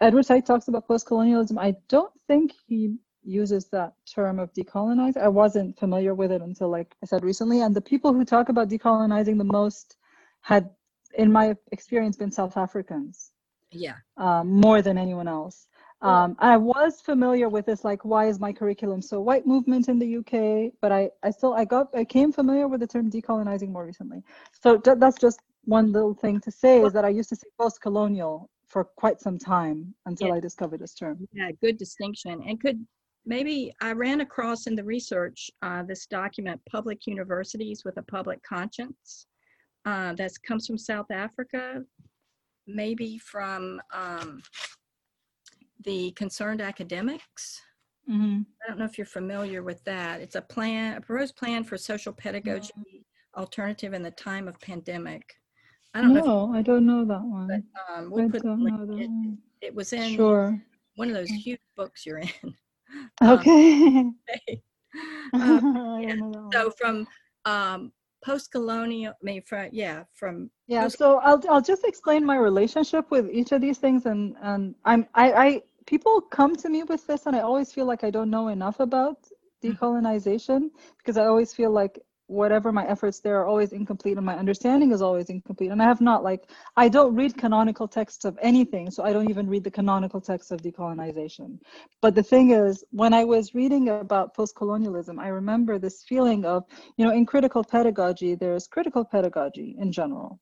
edward 0.00 0.24
said 0.24 0.46
talks 0.46 0.68
about 0.68 0.86
post-colonialism 0.86 1.58
i 1.58 1.74
don't 1.88 2.12
think 2.28 2.52
he 2.66 2.96
uses 3.22 3.66
that 3.66 3.94
term 4.06 4.38
of 4.38 4.52
decolonize. 4.52 5.16
I 5.16 5.28
wasn't 5.28 5.78
familiar 5.78 6.14
with 6.14 6.32
it 6.32 6.42
until, 6.42 6.68
like 6.68 6.94
I 7.02 7.06
said 7.06 7.22
recently. 7.22 7.60
And 7.60 7.74
the 7.74 7.80
people 7.80 8.12
who 8.12 8.24
talk 8.24 8.48
about 8.48 8.68
decolonizing 8.68 9.38
the 9.38 9.44
most 9.44 9.96
had, 10.40 10.70
in 11.14 11.30
my 11.30 11.56
experience, 11.72 12.16
been 12.16 12.30
South 12.30 12.56
Africans. 12.56 13.32
Yeah. 13.72 13.96
Um, 14.16 14.48
more 14.48 14.82
than 14.82 14.98
anyone 14.98 15.28
else. 15.28 15.68
Um, 16.02 16.34
I 16.38 16.56
was 16.56 17.00
familiar 17.00 17.48
with 17.48 17.66
this, 17.66 17.84
like, 17.84 18.04
why 18.04 18.26
is 18.26 18.40
my 18.40 18.52
curriculum 18.52 19.02
so 19.02 19.20
white 19.20 19.46
movement 19.46 19.88
in 19.88 19.98
the 19.98 20.16
UK? 20.16 20.72
But 20.80 20.92
I, 20.92 21.10
I 21.22 21.30
still, 21.30 21.52
I 21.52 21.64
got, 21.64 21.88
I 21.94 22.04
came 22.04 22.32
familiar 22.32 22.68
with 22.68 22.80
the 22.80 22.86
term 22.86 23.10
decolonizing 23.10 23.68
more 23.68 23.84
recently. 23.84 24.22
So 24.62 24.78
th- 24.78 24.96
that's 24.98 25.18
just 25.18 25.40
one 25.64 25.92
little 25.92 26.14
thing 26.14 26.40
to 26.40 26.50
say 26.50 26.80
is 26.80 26.94
that 26.94 27.04
I 27.04 27.10
used 27.10 27.28
to 27.30 27.36
say 27.36 27.48
post-colonial 27.58 28.48
for 28.66 28.84
quite 28.84 29.20
some 29.20 29.38
time 29.38 29.94
until 30.06 30.28
yeah. 30.28 30.34
I 30.34 30.40
discovered 30.40 30.80
this 30.80 30.94
term. 30.94 31.28
Yeah, 31.32 31.50
good 31.60 31.76
distinction. 31.76 32.42
And 32.46 32.58
could 32.58 32.84
maybe 33.26 33.74
I 33.82 33.92
ran 33.92 34.22
across 34.22 34.66
in 34.66 34.74
the 34.74 34.84
research 34.84 35.50
uh, 35.60 35.82
this 35.82 36.06
document, 36.06 36.60
Public 36.70 37.06
Universities 37.06 37.82
with 37.84 37.98
a 37.98 38.02
Public 38.02 38.42
Conscience, 38.42 39.26
uh, 39.84 40.14
that 40.14 40.30
comes 40.46 40.66
from 40.66 40.78
South 40.78 41.10
Africa, 41.10 41.82
maybe 42.66 43.18
from 43.18 43.80
um, 43.92 44.40
the 45.84 46.10
Concerned 46.12 46.60
Academics. 46.60 47.60
Mm-hmm. 48.08 48.40
I 48.64 48.68
don't 48.68 48.78
know 48.78 48.84
if 48.84 48.98
you're 48.98 49.06
familiar 49.06 49.62
with 49.62 49.82
that. 49.84 50.20
It's 50.20 50.36
a 50.36 50.42
plan, 50.42 50.96
a 50.96 51.00
proposed 51.00 51.36
plan 51.36 51.64
for 51.64 51.76
social 51.76 52.12
pedagogy 52.12 52.72
mm-hmm. 52.78 53.40
alternative 53.40 53.92
in 53.92 54.02
the 54.02 54.10
time 54.10 54.48
of 54.48 54.58
pandemic. 54.60 55.34
I 55.94 56.02
don't 56.02 56.14
no, 56.14 56.24
know. 56.24 56.52
I 56.54 56.62
don't 56.62 56.86
know 56.86 57.04
that 57.04 57.22
one. 57.22 57.48
But, 57.48 57.94
um, 57.94 58.10
we'll 58.10 58.26
I 58.26 58.38
don't 58.38 58.64
know 58.64 58.86
that 58.86 58.98
it, 58.98 59.08
one. 59.08 59.38
It 59.60 59.74
was 59.74 59.92
in 59.92 60.14
sure. 60.14 60.60
one 60.96 61.08
of 61.08 61.14
those 61.14 61.28
huge 61.28 61.60
books 61.76 62.06
you're 62.06 62.18
in. 62.18 62.30
Okay. 63.22 64.00
um, 65.32 66.00
yeah. 66.02 66.16
So 66.52 66.72
from 66.72 67.06
um, 67.44 67.92
post-colonial, 68.24 69.12
I 69.12 69.24
mean, 69.24 69.42
from 69.42 69.68
yeah, 69.70 70.02
from 70.12 70.50
yeah. 70.66 70.88
So 70.88 71.18
I'll 71.18 71.40
I'll 71.48 71.60
just 71.60 71.84
explain 71.84 72.24
my 72.24 72.36
relationship 72.36 73.08
with 73.10 73.30
each 73.30 73.52
of 73.52 73.60
these 73.60 73.78
things, 73.78 74.06
and 74.06 74.34
and 74.42 74.74
I'm 74.84 75.06
I 75.14 75.32
I 75.32 75.62
people 75.90 76.20
come 76.20 76.54
to 76.54 76.68
me 76.68 76.84
with 76.84 77.04
this, 77.08 77.26
and 77.26 77.34
I 77.34 77.40
always 77.40 77.72
feel 77.72 77.84
like 77.84 78.04
I 78.04 78.10
don't 78.10 78.30
know 78.30 78.46
enough 78.48 78.78
about 78.78 79.18
mm-hmm. 79.22 79.72
decolonization 79.72 80.70
because 80.98 81.16
I 81.16 81.26
always 81.26 81.52
feel 81.52 81.72
like 81.72 81.98
whatever 82.28 82.70
my 82.70 82.86
efforts 82.86 83.18
there 83.18 83.40
are 83.40 83.46
always 83.52 83.72
incomplete 83.72 84.16
and 84.16 84.24
my 84.24 84.36
understanding 84.36 84.92
is 84.92 85.02
always 85.02 85.28
incomplete 85.30 85.72
and 85.72 85.82
i 85.82 85.84
have 85.84 86.00
not 86.00 86.22
like 86.22 86.42
i 86.76 86.88
don't 86.88 87.16
read 87.16 87.36
canonical 87.36 87.88
texts 87.88 88.24
of 88.24 88.38
anything 88.40 88.88
so 88.88 89.02
i 89.02 89.12
don't 89.12 89.28
even 89.28 89.48
read 89.48 89.64
the 89.64 89.76
canonical 89.78 90.20
texts 90.20 90.52
of 90.52 90.62
decolonization 90.62 91.58
but 92.00 92.14
the 92.14 92.22
thing 92.22 92.52
is 92.52 92.84
when 92.92 93.12
i 93.12 93.24
was 93.24 93.52
reading 93.52 93.88
about 93.88 94.32
post-colonialism 94.32 95.18
i 95.18 95.26
remember 95.26 95.76
this 95.76 96.04
feeling 96.04 96.44
of 96.44 96.62
you 96.96 97.04
know 97.04 97.12
in 97.12 97.26
critical 97.26 97.64
pedagogy 97.64 98.36
there's 98.36 98.68
critical 98.68 99.04
pedagogy 99.04 99.74
in 99.80 99.90
general 99.90 100.38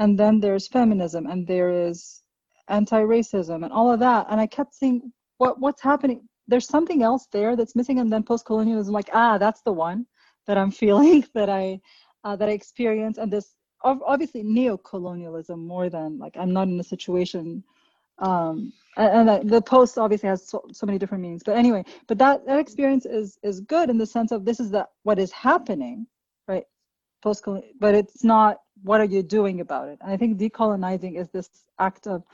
and 0.00 0.18
then 0.18 0.40
there's 0.40 0.66
feminism 0.66 1.24
and 1.26 1.46
there 1.46 1.70
is 1.70 2.24
anti-racism 2.68 3.64
and 3.64 3.72
all 3.72 3.90
of 3.90 4.00
that 4.00 4.26
and 4.30 4.40
i 4.40 4.46
kept 4.46 4.74
seeing 4.74 5.12
what 5.38 5.60
what's 5.60 5.82
happening 5.82 6.28
there's 6.46 6.66
something 6.66 7.02
else 7.02 7.26
there 7.32 7.56
that's 7.56 7.76
missing 7.76 7.98
and 7.98 8.12
then 8.12 8.22
post-colonialism 8.22 8.92
like 8.92 9.10
ah 9.12 9.38
that's 9.38 9.62
the 9.62 9.72
one 9.72 10.06
that 10.48 10.58
I'm 10.58 10.70
feeling 10.82 11.24
that 11.34 11.48
I 11.48 11.80
uh, 12.24 12.34
that 12.34 12.48
I 12.48 12.52
experience, 12.52 13.18
and 13.18 13.32
this 13.32 13.54
obviously 13.84 14.42
neo-colonialism 14.42 15.64
more 15.64 15.88
than 15.88 16.18
like 16.18 16.36
I'm 16.36 16.52
not 16.52 16.66
in 16.66 16.80
a 16.80 16.82
situation. 16.82 17.62
Um, 18.18 18.72
and, 18.96 19.30
and 19.30 19.48
the 19.48 19.62
post 19.62 19.96
obviously 19.96 20.28
has 20.28 20.48
so, 20.48 20.64
so 20.72 20.84
many 20.84 20.98
different 20.98 21.22
meanings, 21.22 21.44
but 21.44 21.56
anyway, 21.56 21.84
but 22.08 22.18
that 22.18 22.44
that 22.46 22.58
experience 22.58 23.06
is 23.06 23.38
is 23.44 23.60
good 23.60 23.88
in 23.90 23.98
the 23.98 24.06
sense 24.06 24.32
of 24.32 24.44
this 24.44 24.58
is 24.58 24.70
the 24.72 24.88
what 25.04 25.20
is 25.20 25.30
happening, 25.30 26.06
right? 26.48 26.64
Post, 27.22 27.44
but 27.78 27.94
it's 27.94 28.24
not 28.24 28.58
what 28.82 29.00
are 29.00 29.04
you 29.04 29.22
doing 29.22 29.60
about 29.60 29.88
it. 29.88 29.98
And 30.00 30.10
I 30.10 30.16
think 30.16 30.38
decolonizing 30.38 31.16
is 31.16 31.28
this 31.30 31.48
act 31.78 32.06
of 32.08 32.24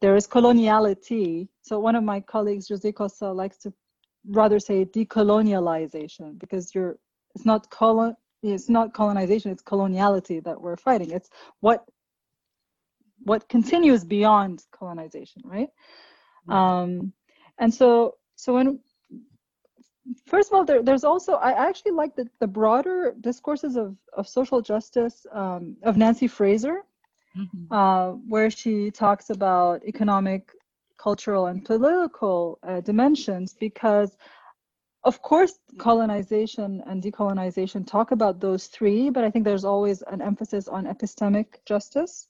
there 0.00 0.16
is 0.16 0.26
coloniality. 0.26 1.48
So 1.62 1.78
one 1.80 1.96
of 1.96 2.04
my 2.04 2.20
colleagues, 2.20 2.68
Jose 2.68 2.90
Costa, 2.92 3.32
likes 3.32 3.56
to 3.58 3.72
rather 4.26 4.58
say 4.58 4.84
decolonialization 4.84 6.38
because 6.38 6.74
you're 6.74 6.98
it's 7.34 7.46
not 7.46 7.70
colon 7.70 8.14
it's 8.42 8.68
not 8.68 8.92
colonization 8.92 9.50
it's 9.50 9.62
coloniality 9.62 10.42
that 10.42 10.60
we're 10.60 10.76
fighting 10.76 11.10
it's 11.12 11.30
what 11.60 11.86
what 13.24 13.48
continues 13.48 14.04
beyond 14.04 14.64
colonization, 14.72 15.42
right? 15.44 15.68
Mm-hmm. 16.48 16.52
Um, 16.52 17.12
and 17.58 17.72
so, 17.72 18.16
so 18.36 18.54
when 18.54 18.78
first 20.26 20.50
of 20.50 20.54
all, 20.56 20.64
there, 20.64 20.82
there's 20.82 21.04
also 21.04 21.34
I 21.34 21.68
actually 21.68 21.92
like 21.92 22.14
the, 22.16 22.26
the 22.40 22.46
broader 22.46 23.14
discourses 23.20 23.76
of, 23.76 23.96
of 24.14 24.28
social 24.28 24.60
justice 24.60 25.26
um, 25.32 25.76
of 25.82 25.96
Nancy 25.96 26.28
Fraser, 26.28 26.82
mm-hmm. 27.36 27.72
uh, 27.72 28.12
where 28.28 28.50
she 28.50 28.90
talks 28.90 29.30
about 29.30 29.84
economic, 29.84 30.50
cultural, 30.96 31.46
and 31.46 31.64
political 31.64 32.58
uh, 32.62 32.80
dimensions 32.80 33.54
because 33.58 34.16
of 35.04 35.22
course 35.22 35.58
colonization 35.78 36.82
and 36.86 37.02
decolonization 37.02 37.86
talk 37.86 38.10
about 38.10 38.40
those 38.40 38.66
three 38.66 39.10
but 39.10 39.24
i 39.24 39.30
think 39.30 39.44
there's 39.44 39.64
always 39.64 40.02
an 40.02 40.20
emphasis 40.20 40.66
on 40.68 40.86
epistemic 40.86 41.46
justice 41.64 42.27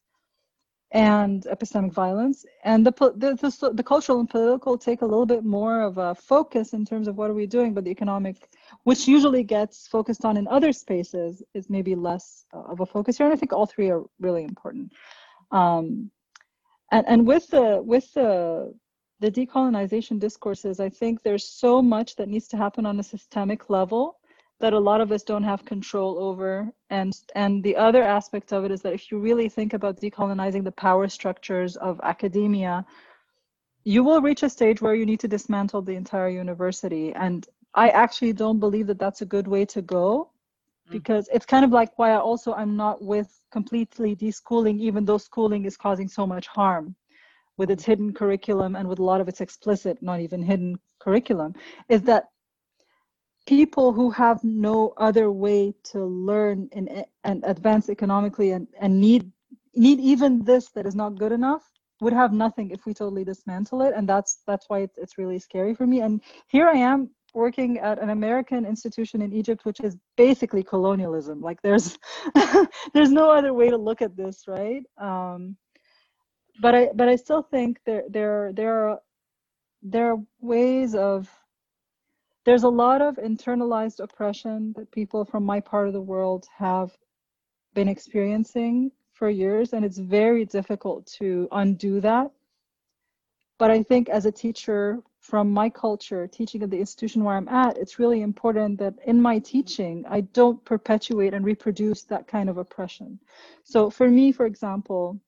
and 0.92 1.42
epistemic 1.44 1.92
violence. 1.92 2.46
And 2.64 2.87
the, 2.87 2.92
the, 3.16 3.35
the, 3.35 3.72
the, 3.74 3.83
cultural 3.83 4.20
and 4.20 4.29
political 4.29 4.79
take 4.79 5.03
a 5.03 5.05
little 5.05 5.27
bit 5.27 5.44
more 5.44 5.83
of 5.83 5.98
a 5.98 6.14
focus 6.14 6.72
in 6.72 6.87
terms 6.87 7.09
of 7.09 7.16
what 7.16 7.31
are 7.31 7.35
we 7.35 7.46
doing 7.46 7.74
but 7.74 7.85
the 7.85 7.90
economic 7.90 8.48
which 8.85 9.07
usually 9.07 9.42
gets 9.42 9.87
focused 9.87 10.24
on 10.24 10.38
in 10.38 10.48
other 10.48 10.72
spaces 10.72 11.42
is 11.53 11.68
maybe 11.68 11.94
less 11.94 12.46
of 12.53 12.81
a 12.81 12.87
focus 12.87 13.18
here. 13.18 13.27
And 13.27 13.35
i 13.35 13.37
think 13.37 13.53
all 13.53 13.66
three 13.66 13.90
are 13.90 14.03
really 14.18 14.44
important. 14.44 14.92
Um, 15.51 16.11
and 16.90 17.07
and 17.07 17.27
with 17.27 17.48
the 17.48 17.83
with 17.83 18.12
the 18.14 18.74
the 19.20 19.31
decolonization 19.31 20.18
discourses 20.18 20.81
i 20.81 20.88
think 20.88 21.22
there's 21.22 21.44
so 21.44 21.83
much 21.83 22.16
that 22.16 22.29
needs 22.29 22.48
to 22.48 22.57
happen 22.57 22.87
on 22.87 22.98
a 23.01 23.03
systemic 23.03 23.68
level 23.68 24.17
that 24.60 24.72
a 24.72 24.78
lot 24.78 25.00
of 25.00 25.12
us 25.12 25.22
don't 25.22 25.44
have 25.44 25.64
control 25.64 26.18
over. 26.18 26.72
And 26.90 27.12
and 27.34 27.62
the 27.62 27.76
other 27.76 28.02
aspect 28.02 28.52
of 28.52 28.64
it 28.64 28.70
is 28.70 28.82
that 28.82 28.92
if 28.92 29.10
you 29.10 29.18
really 29.18 29.48
think 29.48 29.72
about 29.74 30.00
decolonizing 30.00 30.64
the 30.64 30.72
power 30.72 31.08
structures 31.08 31.76
of 31.76 32.00
academia 32.02 32.84
you 33.84 34.04
will 34.04 34.20
reach 34.20 34.42
a 34.42 34.50
stage 34.50 34.82
where 34.82 34.94
you 34.94 35.06
need 35.06 35.20
to 35.20 35.28
dismantle 35.28 35.80
the 35.80 35.94
entire 35.94 36.28
university. 36.28 37.12
And 37.14 37.46
i 37.74 37.88
actually 37.90 38.32
don't 38.32 38.60
believe 38.60 38.86
that 38.86 38.98
that's 38.98 39.22
a 39.22 39.32
good 39.34 39.46
way 39.46 39.64
to 39.74 39.82
go 39.82 40.30
mm. 40.88 40.92
because 40.92 41.28
it's 41.32 41.44
kind 41.44 41.64
of 41.64 41.70
like 41.70 41.90
why 41.98 42.12
I 42.12 42.18
also 42.18 42.54
i'm 42.54 42.74
not 42.76 42.96
with 43.12 43.30
completely 43.56 44.16
deschooling 44.16 44.80
even 44.80 45.04
though 45.04 45.18
schooling 45.18 45.66
is 45.66 45.76
causing 45.76 46.08
so 46.08 46.26
much 46.26 46.46
harm 46.46 46.94
with 47.58 47.70
its 47.70 47.84
hidden 47.84 48.10
curriculum 48.20 48.74
and 48.76 48.88
with 48.88 49.00
a 49.00 49.08
lot 49.10 49.20
of 49.20 49.28
its 49.28 49.40
explicit 49.42 50.02
not 50.10 50.20
even 50.20 50.42
hidden 50.42 50.78
curriculum 50.98 51.54
is 51.88 52.02
that 52.10 52.24
people 53.48 53.94
who 53.94 54.11
have 54.11 54.44
no 54.44 54.92
other 54.98 55.32
way 55.32 55.72
to 55.82 56.04
learn 56.04 56.68
and, 56.72 57.02
and 57.24 57.42
advance 57.46 57.88
economically 57.88 58.50
and, 58.50 58.68
and 58.78 59.00
need 59.00 59.32
need 59.74 59.98
even 60.00 60.44
this 60.44 60.68
that 60.74 60.84
is 60.84 60.94
not 60.94 61.18
good 61.18 61.32
enough 61.32 61.64
would 62.02 62.12
have 62.12 62.32
nothing 62.32 62.70
if 62.70 62.84
we 62.84 62.92
totally 62.92 63.24
dismantle 63.24 63.80
it. 63.80 63.94
And 63.96 64.06
that's 64.06 64.42
that's 64.46 64.66
why 64.68 64.80
it's, 64.80 64.98
it's 64.98 65.16
really 65.16 65.38
scary 65.38 65.74
for 65.74 65.87
me. 65.87 66.00
And 66.02 66.20
here 66.48 66.68
i 66.68 66.76
am 66.76 67.11
working 67.34 67.78
at 67.78 67.98
an 68.02 68.11
american 68.11 68.64
institution 68.64 69.20
in 69.20 69.34
egypt 69.34 69.64
which 69.64 69.80
is 69.80 69.96
basically 70.18 70.62
colonialism. 70.62 71.40
Like 71.40 71.61
there's 71.62 71.98
there's 72.94 73.12
no 73.22 73.30
other 73.30 73.54
way 73.54 73.70
to 73.70 73.78
look 73.78 74.02
at 74.02 74.14
this 74.14 74.44
right? 74.46 74.82
Um, 74.98 75.56
but 76.61 76.74
i 76.74 76.88
but 76.94 77.08
i 77.08 77.16
still 77.16 77.44
think 77.54 77.78
there 77.87 78.04
there 78.11 78.52
there 78.52 78.74
are 78.88 78.98
there 79.94 80.12
are 80.12 80.18
ways 80.40 80.94
of 80.94 81.30
there's 82.48 82.62
a 82.62 82.68
lot 82.68 83.02
of 83.02 83.16
internalized 83.16 84.00
oppression 84.00 84.72
that 84.74 84.90
people 84.90 85.22
from 85.22 85.44
my 85.44 85.61
part 85.61 85.87
of 85.87 85.92
the 85.92 86.00
world 86.00 86.46
have 86.56 86.96
been 87.74 87.88
experiencing 87.88 88.90
for 89.12 89.28
years, 89.28 89.74
and 89.74 89.84
it's 89.84 89.98
very 89.98 90.46
difficult 90.46 91.06
to 91.18 91.46
undo 91.52 92.00
that. 92.00 92.30
But 93.58 93.70
I 93.70 93.82
think 93.82 94.08
as 94.08 94.24
a 94.24 94.32
teacher 94.32 95.02
from 95.20 95.50
my 95.50 95.68
culture, 95.68 96.26
teaching 96.26 96.62
at 96.62 96.70
the 96.70 96.78
institution 96.78 97.22
where 97.22 97.37
I'm 97.37 97.50
at, 97.50 97.76
it's 97.76 97.98
really 97.98 98.22
important 98.22 98.78
that 98.78 98.94
in 99.04 99.20
my 99.20 99.40
teaching, 99.40 100.06
I 100.08 100.22
don't 100.22 100.64
perpetuate 100.64 101.34
and 101.34 101.44
reproduce 101.44 102.04
that 102.04 102.26
kind 102.26 102.48
of 102.48 102.56
oppression. 102.56 103.20
So 103.62 103.90
for 103.90 104.08
me, 104.08 104.32
for 104.32 104.46
example, 104.46 105.20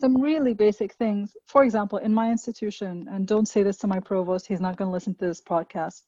some 0.00 0.20
really 0.20 0.54
basic 0.54 0.94
things. 0.94 1.36
For 1.46 1.64
example, 1.64 1.98
in 1.98 2.12
my 2.12 2.30
institution, 2.30 3.08
and 3.10 3.26
don't 3.26 3.46
say 3.46 3.62
this 3.62 3.78
to 3.78 3.86
my 3.86 4.00
provost, 4.00 4.46
he's 4.46 4.60
not 4.60 4.76
going 4.76 4.88
to 4.88 4.92
listen 4.92 5.14
to 5.14 5.26
this 5.26 5.40
podcast. 5.40 6.02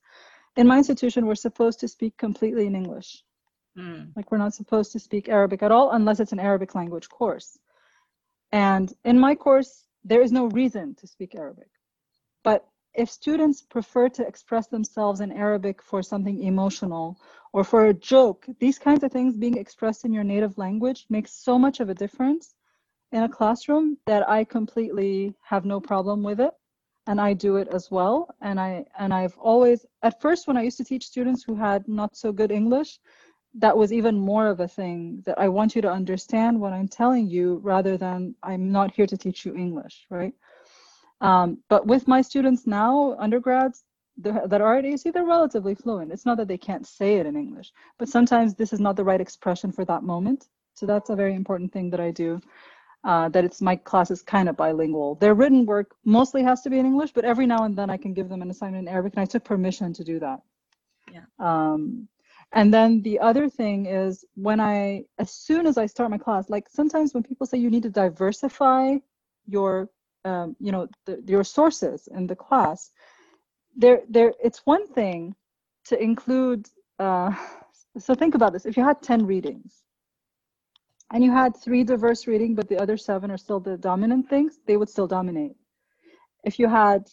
In 0.57 0.67
my 0.67 0.79
institution, 0.79 1.27
we're 1.27 1.35
supposed 1.35 1.81
to 1.81 1.89
speak 1.89 2.17
completely 2.17 2.67
in 2.67 2.75
English. 2.75 3.23
Mm. 3.79 4.13
Like, 4.17 4.31
we're 4.31 4.39
not 4.39 4.55
supposed 4.55 4.93
to 4.93 4.99
speak 4.99 5.29
Arabic 5.29 5.63
at 5.63 5.73
all 5.73 5.93
unless 5.93 6.21
it's 6.21 6.33
an 6.33 6.41
Arabic 6.41 6.75
language 6.75 7.09
course. 7.09 7.59
And 8.53 8.93
in 9.05 9.19
my 9.19 9.35
course, 9.35 9.87
there 10.05 10.23
is 10.23 10.33
no 10.33 10.47
reason 10.47 10.95
to 10.97 11.07
speak 11.07 11.35
Arabic. 11.35 11.69
But 12.43 12.67
if 12.95 13.11
students 13.11 13.61
prefer 13.61 14.09
to 14.09 14.27
express 14.27 14.69
themselves 14.69 15.21
in 15.21 15.31
Arabic 15.33 15.83
for 15.83 16.03
something 16.03 16.43
emotional 16.43 17.21
or 17.53 17.65
for 17.65 17.87
a 17.87 17.95
joke, 17.95 18.47
these 18.59 18.79
kinds 18.79 19.05
of 19.05 19.13
things 19.13 19.37
being 19.37 19.59
expressed 19.59 20.05
in 20.05 20.13
your 20.13 20.25
native 20.25 20.57
language 20.57 21.05
makes 21.11 21.33
so 21.33 21.59
much 21.59 21.81
of 21.81 21.91
a 21.91 21.95
difference 21.95 22.55
in 23.13 23.23
a 23.23 23.29
classroom 23.29 23.97
that 24.07 24.29
I 24.29 24.45
completely 24.45 25.35
have 25.43 25.65
no 25.65 25.81
problem 25.81 26.23
with 26.23 26.41
it 26.41 26.53
and 27.07 27.21
I 27.21 27.33
do 27.33 27.57
it 27.57 27.69
as 27.69 27.91
well 27.91 28.35
and 28.41 28.59
I 28.59 28.85
and 28.99 29.15
I've 29.15 29.37
always 29.39 29.87
at 30.03 30.21
first 30.21 30.47
when 30.47 30.57
I 30.57 30.63
used 30.63 30.79
to 30.79 30.85
teach 30.85 31.07
students 31.07 31.45
who 31.45 31.55
had 31.55 31.87
not 31.87 32.17
so 32.17 32.33
good 32.33 32.51
English 32.51 32.99
that 33.55 33.77
was 33.77 33.93
even 33.93 34.19
more 34.19 34.49
of 34.49 34.61
a 34.61 34.69
thing 34.69 35.23
that 35.25 35.39
I 35.39 35.49
want 35.49 35.75
you 35.75 35.83
to 35.83 35.91
understand 35.91 36.61
what 36.61 36.73
I'm 36.73 36.89
telling 36.89 37.29
you 37.29 37.61
rather 37.63 37.97
than 37.97 38.35
I'm 38.43 38.71
not 38.71 38.93
here 38.93 39.07
to 39.07 39.17
teach 39.17 39.47
you 39.47 39.55
English 39.55 40.07
right 40.11 40.35
um, 41.21 41.59
but 41.69 41.87
with 41.87 42.09
my 42.09 42.21
students 42.21 42.67
now 42.67 43.17
undergrads 43.19 43.85
that 44.19 44.63
are 44.63 44.79
at 44.79 44.87
AC, 44.87 45.11
they're 45.11 45.25
relatively 45.25 45.75
fluent. 45.75 46.11
It's 46.11 46.25
not 46.25 46.39
that 46.39 46.49
they 46.49 46.57
can't 46.57 46.87
say 46.87 47.17
it 47.17 47.27
in 47.27 47.37
English, 47.37 47.73
but 47.99 48.09
sometimes 48.09 48.55
this 48.55 48.73
is 48.73 48.81
not 48.81 48.97
the 48.97 49.05
right 49.05 49.21
expression 49.21 49.71
for 49.71 49.85
that 49.85 50.03
moment. 50.03 50.49
So 50.75 50.87
that's 50.87 51.11
a 51.11 51.17
very 51.17 51.35
important 51.35 51.73
thing 51.73 51.91
that 51.91 52.01
I 52.01 52.11
do 52.11 52.41
uh, 53.07 53.29
that 53.29 53.45
it's 53.45 53.63
my 53.63 53.77
class 53.77 54.11
is 54.11 54.21
kind 54.21 54.49
of 54.49 54.57
bilingual. 54.57 55.15
Their 55.15 55.35
written 55.35 55.65
work 55.65 55.95
mostly 56.05 56.43
has 56.43 56.61
to 56.63 56.71
be 56.71 56.81
in 56.81 56.87
English, 56.87 57.13
but 57.13 57.25
every 57.25 57.47
now 57.47 57.63
and 57.63 57.77
then 57.77 57.89
I 57.89 57.97
can 57.97 58.13
give 58.13 58.29
them 58.29 58.43
an 58.43 58.51
assignment 58.51 58.89
in 58.89 58.93
Arabic, 58.93 59.13
and 59.15 59.23
I 59.23 59.27
took 59.27 59.45
permission 59.45 59.93
to 59.93 60.03
do 60.03 60.19
that. 60.19 60.41
Yeah. 61.13 61.27
Um, 61.39 62.09
and 62.53 62.75
then 62.75 63.03
the 63.03 63.21
other 63.21 63.49
thing 63.49 63.87
is 63.87 64.25
when 64.35 64.59
I, 64.59 65.05
as 65.21 65.31
soon 65.31 65.67
as 65.67 65.79
I 65.79 65.87
start 65.87 66.11
my 66.11 66.19
class, 66.19 66.51
like 66.51 66.69
sometimes 66.69 67.15
when 67.15 67.23
people 67.23 67.47
say 67.47 67.59
you 67.59 67.71
need 67.71 67.85
to 67.85 67.91
diversify 67.91 68.97
your, 69.47 69.89
um, 70.25 70.57
you 70.59 70.73
know, 70.73 70.89
the, 71.05 71.23
your 71.27 71.45
sources 71.45 72.09
in 72.09 72.27
the 72.27 72.35
class, 72.35 72.91
there, 73.77 74.01
there, 74.09 74.33
it's 74.43 74.67
one 74.67 74.87
thing 74.89 75.37
to 75.85 76.03
include. 76.03 76.67
Uh, 76.99 77.33
so 77.99 78.17
think 78.17 78.35
about 78.35 78.53
this: 78.53 78.67
if 78.67 78.77
you 78.77 78.83
had 78.83 79.01
ten 79.01 79.25
readings, 79.25 79.86
and 81.13 81.23
you 81.23 81.31
had 81.31 81.57
three 81.57 81.85
diverse 81.85 82.27
reading, 82.27 82.55
but 82.55 82.69
the 82.69 82.79
other 82.79 82.97
seven 82.97 83.31
are 83.31 83.39
still 83.39 83.61
the 83.61 83.77
dominant 83.77 84.29
things, 84.29 84.59
they 84.67 84.77
would 84.77 84.89
still 84.89 85.07
dominate. 85.07 85.57
If 86.45 86.59
you 86.59 86.69
had 86.69 87.09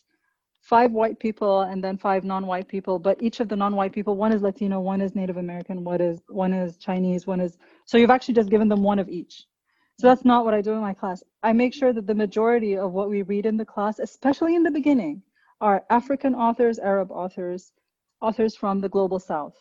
five 0.62 0.92
white 0.92 1.20
people 1.20 1.62
and 1.62 1.84
then 1.84 1.98
five 1.98 2.24
non-white 2.24 2.68
people, 2.68 2.98
but 2.98 3.22
each 3.22 3.40
of 3.40 3.50
the 3.50 3.56
non-white 3.56 3.94
people, 3.94 4.16
one 4.16 4.32
is 4.32 4.42
Latino, 4.42 4.80
one 4.80 5.02
is 5.02 5.16
Native 5.16 5.38
American, 5.38 5.84
one 5.84 6.02
is 6.02 6.22
one 6.28 6.54
is 6.54 6.78
Chinese, 6.78 7.28
one 7.28 7.40
is 7.40 7.58
so 7.86 7.98
you've 7.98 8.10
actually 8.10 8.34
just 8.34 8.50
given 8.50 8.68
them 8.68 8.82
one 8.82 9.00
of 9.00 9.10
each. 9.10 9.46
So 10.00 10.08
that's 10.08 10.26
not 10.26 10.44
what 10.44 10.56
I 10.56 10.62
do 10.62 10.72
in 10.72 10.82
my 10.82 10.94
class. 10.94 11.24
I 11.44 11.54
make 11.54 11.74
sure 11.74 11.94
that 11.94 12.08
the 12.08 12.16
majority 12.16 12.78
of 12.78 12.94
what 12.94 13.10
we 13.10 13.22
read 13.22 13.46
in 13.46 13.58
the 13.58 13.66
class, 13.66 14.00
especially 14.00 14.56
in 14.56 14.64
the 14.64 14.72
beginning, 14.72 15.22
are 15.62 15.84
African 15.92 16.34
authors, 16.34 16.80
Arab 16.80 17.12
authors, 17.12 17.72
authors 18.22 18.56
from 18.56 18.80
the 18.80 18.90
global 18.90 19.20
south 19.20 19.56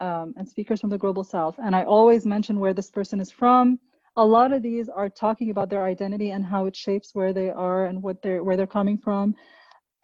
um, 0.00 0.34
and 0.36 0.48
speakers 0.48 0.80
from 0.80 0.90
the 0.90 0.98
global 0.98 1.24
south. 1.24 1.56
And 1.64 1.74
I 1.76 1.84
always 1.84 2.26
mention 2.26 2.58
where 2.58 2.74
this 2.74 2.90
person 2.90 3.20
is 3.20 3.30
from. 3.30 3.78
A 4.16 4.24
lot 4.24 4.52
of 4.52 4.62
these 4.62 4.88
are 4.88 5.08
talking 5.08 5.50
about 5.50 5.70
their 5.70 5.84
identity 5.84 6.30
and 6.30 6.44
how 6.44 6.66
it 6.66 6.74
shapes 6.74 7.14
where 7.14 7.32
they 7.32 7.50
are 7.50 7.86
and 7.86 8.02
what 8.02 8.20
they're 8.22 8.42
where 8.42 8.56
they're 8.56 8.66
coming 8.66 8.98
from. 8.98 9.34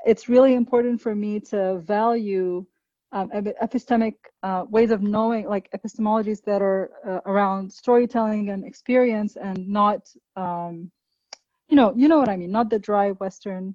It's 0.04 0.28
really 0.28 0.54
important 0.54 1.00
for 1.00 1.14
me 1.14 1.40
to 1.50 1.78
value 1.80 2.64
um, 3.12 3.30
epistemic 3.62 4.14
uh, 4.42 4.64
ways 4.68 4.90
of 4.90 5.02
knowing, 5.02 5.48
like 5.48 5.68
epistemologies 5.72 6.42
that 6.44 6.62
are 6.62 6.90
uh, 7.08 7.20
around 7.26 7.72
storytelling 7.72 8.50
and 8.50 8.64
experience, 8.64 9.36
and 9.36 9.66
not, 9.66 10.00
um, 10.36 10.90
you 11.68 11.76
know, 11.76 11.92
you 11.96 12.08
know 12.08 12.18
what 12.18 12.28
I 12.28 12.36
mean, 12.36 12.52
not 12.52 12.70
the 12.70 12.78
dry 12.78 13.10
Western 13.12 13.74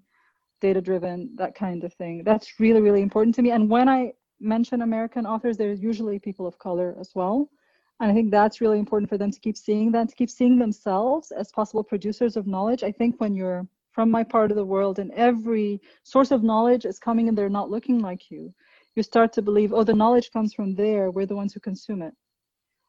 data-driven 0.61 1.35
that 1.35 1.55
kind 1.55 1.83
of 1.83 1.93
thing. 1.95 2.23
That's 2.23 2.59
really 2.59 2.81
really 2.81 3.01
important 3.01 3.35
to 3.35 3.41
me. 3.41 3.51
And 3.51 3.69
when 3.69 3.89
I 3.89 4.13
mention 4.41 4.81
American 4.81 5.25
authors, 5.25 5.57
there's 5.57 5.81
usually 5.81 6.19
people 6.19 6.47
of 6.47 6.57
color 6.59 6.95
as 6.99 7.11
well. 7.15 7.49
And 7.99 8.09
I 8.11 8.13
think 8.13 8.31
that's 8.31 8.61
really 8.61 8.79
important 8.79 9.09
for 9.09 9.17
them 9.17 9.31
to 9.31 9.39
keep 9.39 9.55
seeing 9.55 9.91
that, 9.91 10.09
to 10.09 10.15
keep 10.15 10.29
seeing 10.29 10.57
themselves 10.57 11.31
as 11.31 11.51
possible 11.51 11.83
producers 11.83 12.35
of 12.35 12.47
knowledge. 12.47 12.83
I 12.83 12.91
think 12.91 13.21
when 13.21 13.35
you're 13.35 13.67
from 13.91 14.09
my 14.09 14.23
part 14.23 14.51
of 14.51 14.57
the 14.57 14.65
world 14.65 14.99
and 14.99 15.11
every 15.11 15.79
source 16.03 16.31
of 16.31 16.43
knowledge 16.43 16.85
is 16.85 16.97
coming 16.97 17.27
and 17.27 17.37
they're 17.37 17.49
not 17.49 17.69
looking 17.69 17.99
like 17.99 18.31
you, 18.31 18.53
you 18.95 19.03
start 19.03 19.31
to 19.33 19.41
believe, 19.41 19.71
oh, 19.73 19.83
the 19.83 19.93
knowledge 19.93 20.31
comes 20.31 20.53
from 20.53 20.73
there. 20.75 21.11
We're 21.11 21.25
the 21.25 21.35
ones 21.35 21.53
who 21.53 21.59
consume 21.59 22.01
it. 22.01 22.13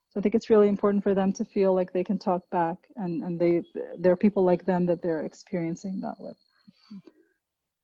So 0.08 0.20
I 0.20 0.22
think 0.22 0.34
it's 0.34 0.50
really 0.50 0.68
important 0.68 1.02
for 1.02 1.14
them 1.14 1.32
to 1.34 1.44
feel 1.44 1.74
like 1.74 1.92
they 1.92 2.04
can 2.04 2.18
talk 2.18 2.42
back 2.50 2.76
and, 2.96 3.22
and 3.22 3.40
they 3.40 3.62
there 3.98 4.12
are 4.12 4.16
people 4.16 4.44
like 4.44 4.64
them 4.64 4.84
that 4.86 5.02
they're 5.02 5.24
experiencing 5.24 6.00
that 6.00 6.16
with. 6.18 6.36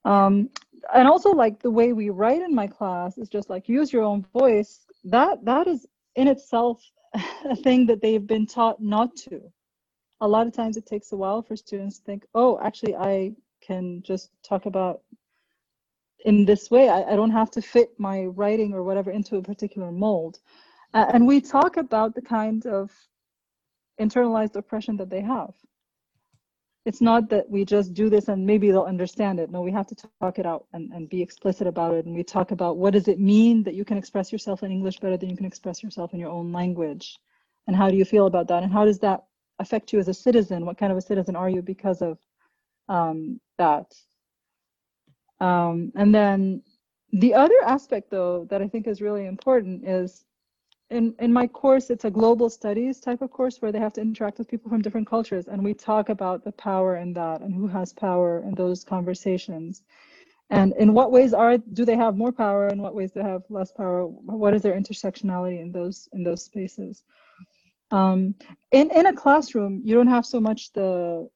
Um, 0.08 0.48
and 0.94 1.06
also 1.06 1.30
like 1.32 1.60
the 1.60 1.70
way 1.70 1.92
we 1.92 2.08
write 2.08 2.40
in 2.40 2.54
my 2.54 2.66
class 2.66 3.18
is 3.18 3.28
just 3.28 3.50
like 3.50 3.68
use 3.68 3.92
your 3.92 4.02
own 4.02 4.24
voice. 4.32 4.86
That 5.04 5.44
that 5.44 5.66
is 5.66 5.86
in 6.16 6.28
itself 6.28 6.82
a 7.44 7.54
thing 7.56 7.84
that 7.86 8.00
they've 8.00 8.26
been 8.26 8.46
taught 8.46 8.80
not 8.80 9.14
to. 9.28 9.42
A 10.22 10.26
lot 10.26 10.46
of 10.46 10.54
times 10.54 10.78
it 10.78 10.86
takes 10.86 11.12
a 11.12 11.16
while 11.16 11.42
for 11.42 11.56
students 11.56 11.98
to 11.98 12.04
think, 12.04 12.26
oh, 12.34 12.58
actually 12.62 12.96
I 12.96 13.34
can 13.60 14.02
just 14.02 14.30
talk 14.42 14.64
about 14.64 15.02
in 16.24 16.46
this 16.46 16.70
way. 16.70 16.88
I, 16.88 17.02
I 17.12 17.16
don't 17.16 17.30
have 17.30 17.50
to 17.52 17.62
fit 17.62 17.90
my 17.98 18.24
writing 18.24 18.72
or 18.72 18.82
whatever 18.82 19.10
into 19.10 19.36
a 19.36 19.42
particular 19.42 19.92
mold. 19.92 20.40
Uh, 20.94 21.04
and 21.12 21.26
we 21.26 21.40
talk 21.42 21.76
about 21.76 22.14
the 22.14 22.22
kind 22.22 22.66
of 22.66 22.90
internalized 24.00 24.56
oppression 24.56 24.96
that 24.96 25.10
they 25.10 25.20
have. 25.20 25.52
It's 26.84 27.00
not 27.00 27.28
that 27.30 27.50
we 27.50 27.64
just 27.64 27.92
do 27.92 28.08
this 28.08 28.28
and 28.28 28.46
maybe 28.46 28.70
they'll 28.70 28.82
understand 28.82 29.40
it. 29.40 29.50
No, 29.50 29.60
we 29.60 29.72
have 29.72 29.86
to 29.88 29.96
talk 30.20 30.38
it 30.38 30.46
out 30.46 30.66
and, 30.72 30.90
and 30.92 31.08
be 31.08 31.20
explicit 31.20 31.66
about 31.66 31.94
it. 31.94 32.06
And 32.06 32.14
we 32.14 32.22
talk 32.22 32.50
about 32.50 32.78
what 32.78 32.94
does 32.94 33.08
it 33.08 33.20
mean 33.20 33.62
that 33.64 33.74
you 33.74 33.84
can 33.84 33.98
express 33.98 34.32
yourself 34.32 34.62
in 34.62 34.70
English 34.70 34.98
better 35.00 35.16
than 35.16 35.28
you 35.28 35.36
can 35.36 35.46
express 35.46 35.82
yourself 35.82 36.14
in 36.14 36.20
your 36.20 36.30
own 36.30 36.52
language? 36.52 37.18
And 37.66 37.76
how 37.76 37.90
do 37.90 37.96
you 37.96 38.04
feel 38.04 38.26
about 38.26 38.48
that? 38.48 38.62
And 38.62 38.72
how 38.72 38.84
does 38.84 39.00
that 39.00 39.24
affect 39.58 39.92
you 39.92 39.98
as 39.98 40.08
a 40.08 40.14
citizen? 40.14 40.64
What 40.64 40.78
kind 40.78 40.90
of 40.92 40.98
a 40.98 41.02
citizen 41.02 41.36
are 41.36 41.50
you 41.50 41.60
because 41.60 42.00
of 42.00 42.18
um, 42.88 43.40
that? 43.58 43.92
Um, 45.40 45.92
and 45.94 46.14
then 46.14 46.62
the 47.12 47.34
other 47.34 47.54
aspect, 47.64 48.10
though, 48.10 48.46
that 48.50 48.62
I 48.62 48.68
think 48.68 48.86
is 48.86 49.02
really 49.02 49.26
important 49.26 49.86
is 49.86 50.24
in, 50.90 51.14
in 51.18 51.32
my 51.32 51.46
course, 51.46 51.90
it's 51.90 52.04
a 52.04 52.10
global 52.10 52.48
studies 52.48 53.00
type 53.00 53.20
of 53.20 53.30
course 53.30 53.60
where 53.60 53.72
they 53.72 53.78
have 53.78 53.92
to 53.94 54.00
interact 54.00 54.38
with 54.38 54.48
people 54.48 54.70
from 54.70 54.80
different 54.80 55.06
cultures. 55.06 55.48
And 55.48 55.62
we 55.62 55.74
talk 55.74 56.08
about 56.08 56.44
the 56.44 56.52
power 56.52 56.96
in 56.96 57.12
that 57.14 57.42
and 57.42 57.54
who 57.54 57.66
has 57.68 57.92
power 57.92 58.42
in 58.42 58.54
those 58.54 58.84
conversations. 58.84 59.82
And 60.50 60.72
in 60.78 60.94
what 60.94 61.12
ways 61.12 61.34
are 61.34 61.58
do 61.58 61.84
they 61.84 61.96
have 61.96 62.16
more 62.16 62.32
power? 62.32 62.68
In 62.68 62.80
what 62.80 62.94
ways 62.94 63.12
do 63.12 63.22
they 63.22 63.28
have 63.28 63.42
less 63.50 63.70
power? 63.70 64.06
What 64.06 64.54
is 64.54 64.62
their 64.62 64.80
intersectionality 64.80 65.60
in 65.60 65.72
those 65.72 66.08
in 66.14 66.24
those 66.24 66.42
spaces? 66.42 67.02
Um, 67.90 68.34
in 68.72 68.90
in 68.90 69.06
a 69.06 69.12
classroom, 69.12 69.82
you 69.84 69.94
don't 69.94 70.06
have 70.08 70.24
so 70.24 70.40
much 70.40 70.72
the 70.72 71.28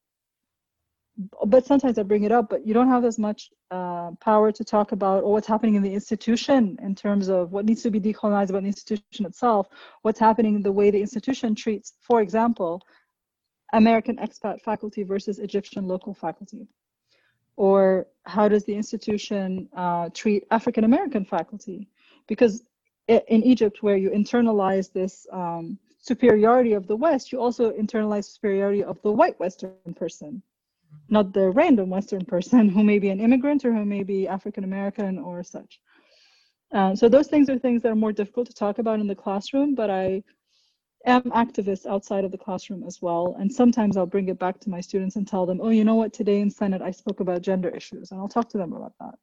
but 1.46 1.66
sometimes 1.66 1.98
I 1.98 2.02
bring 2.04 2.24
it 2.24 2.32
up, 2.32 2.48
but 2.48 2.66
you 2.66 2.72
don't 2.72 2.88
have 2.88 3.04
as 3.04 3.18
much 3.18 3.50
uh, 3.70 4.12
power 4.20 4.50
to 4.50 4.64
talk 4.64 4.92
about 4.92 5.24
or 5.24 5.32
what's 5.32 5.46
happening 5.46 5.74
in 5.74 5.82
the 5.82 5.92
institution 5.92 6.78
in 6.82 6.94
terms 6.94 7.28
of 7.28 7.52
what 7.52 7.66
needs 7.66 7.82
to 7.82 7.90
be 7.90 8.00
decolonized 8.00 8.50
about 8.50 8.62
the 8.62 8.68
institution 8.68 9.26
itself, 9.26 9.68
what's 10.02 10.18
happening 10.18 10.54
in 10.54 10.62
the 10.62 10.72
way 10.72 10.90
the 10.90 11.00
institution 11.00 11.54
treats, 11.54 11.94
for 12.00 12.22
example, 12.22 12.80
American 13.74 14.16
expat 14.16 14.60
faculty 14.62 15.02
versus 15.02 15.38
Egyptian 15.38 15.86
local 15.86 16.14
faculty. 16.14 16.66
Or 17.56 18.06
how 18.24 18.48
does 18.48 18.64
the 18.64 18.74
institution 18.74 19.68
uh, 19.76 20.08
treat 20.14 20.44
African 20.50 20.84
American 20.84 21.24
faculty? 21.26 21.88
Because 22.26 22.62
in 23.08 23.42
Egypt, 23.42 23.82
where 23.82 23.98
you 23.98 24.10
internalize 24.10 24.90
this 24.90 25.26
um, 25.30 25.78
superiority 25.98 26.72
of 26.72 26.86
the 26.86 26.96
West, 26.96 27.32
you 27.32 27.40
also 27.40 27.70
internalize 27.72 28.24
superiority 28.24 28.82
of 28.82 29.00
the 29.02 29.12
white 29.12 29.38
Western 29.38 29.74
person 29.94 30.42
not 31.08 31.32
the 31.32 31.50
random 31.50 31.90
Western 31.90 32.24
person 32.24 32.68
who 32.68 32.82
may 32.82 32.98
be 32.98 33.10
an 33.10 33.20
immigrant 33.20 33.64
or 33.64 33.72
who 33.72 33.84
may 33.84 34.02
be 34.02 34.26
African 34.26 34.64
American 34.64 35.18
or 35.18 35.42
such. 35.42 35.80
Uh, 36.72 36.96
so 36.96 37.08
those 37.08 37.28
things 37.28 37.50
are 37.50 37.58
things 37.58 37.82
that 37.82 37.92
are 37.92 37.94
more 37.96 38.12
difficult 38.12 38.46
to 38.46 38.54
talk 38.54 38.78
about 38.78 38.98
in 38.98 39.06
the 39.06 39.14
classroom, 39.14 39.74
but 39.74 39.90
I 39.90 40.22
am 41.04 41.22
activist 41.24 41.84
outside 41.86 42.24
of 42.24 42.30
the 42.30 42.38
classroom 42.38 42.82
as 42.84 43.02
well. 43.02 43.36
And 43.38 43.52
sometimes 43.52 43.96
I'll 43.96 44.06
bring 44.06 44.28
it 44.28 44.38
back 44.38 44.58
to 44.60 44.70
my 44.70 44.80
students 44.80 45.16
and 45.16 45.28
tell 45.28 45.44
them, 45.44 45.60
oh, 45.62 45.68
you 45.68 45.84
know 45.84 45.96
what, 45.96 46.12
today 46.12 46.40
in 46.40 46.50
Senate 46.50 46.80
I 46.80 46.90
spoke 46.90 47.20
about 47.20 47.42
gender 47.42 47.68
issues, 47.68 48.10
and 48.10 48.20
I'll 48.20 48.28
talk 48.28 48.48
to 48.50 48.58
them 48.58 48.72
about 48.72 48.94
that. 49.00 49.14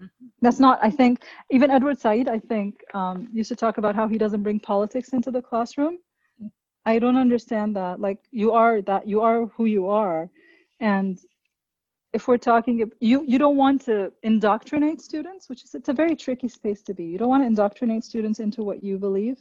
Mm-hmm. 0.00 0.26
That's 0.40 0.60
not, 0.60 0.78
I 0.80 0.90
think, 0.90 1.24
even 1.50 1.70
Edward 1.72 1.98
Said, 1.98 2.28
I 2.28 2.38
think, 2.38 2.80
um, 2.94 3.28
used 3.32 3.48
to 3.48 3.56
talk 3.56 3.78
about 3.78 3.96
how 3.96 4.06
he 4.06 4.18
doesn't 4.18 4.44
bring 4.44 4.60
politics 4.60 5.08
into 5.08 5.32
the 5.32 5.42
classroom. 5.42 5.98
I 6.86 7.00
don't 7.00 7.16
understand 7.16 7.74
that. 7.74 7.98
Like, 7.98 8.18
you 8.30 8.52
are 8.52 8.80
that, 8.82 9.08
you 9.08 9.20
are 9.20 9.46
who 9.46 9.64
you 9.64 9.88
are 9.88 10.30
and 10.80 11.18
if 12.12 12.26
we're 12.26 12.38
talking, 12.38 12.90
you 13.00 13.24
you 13.26 13.38
don't 13.38 13.56
want 13.56 13.82
to 13.82 14.12
indoctrinate 14.22 15.00
students, 15.00 15.48
which 15.48 15.64
is 15.64 15.74
it's 15.74 15.88
a 15.88 15.92
very 15.92 16.16
tricky 16.16 16.48
space 16.48 16.82
to 16.82 16.94
be. 16.94 17.04
You 17.04 17.18
don't 17.18 17.28
want 17.28 17.42
to 17.42 17.46
indoctrinate 17.46 18.04
students 18.04 18.40
into 18.40 18.62
what 18.62 18.82
you 18.82 18.98
believe, 18.98 19.38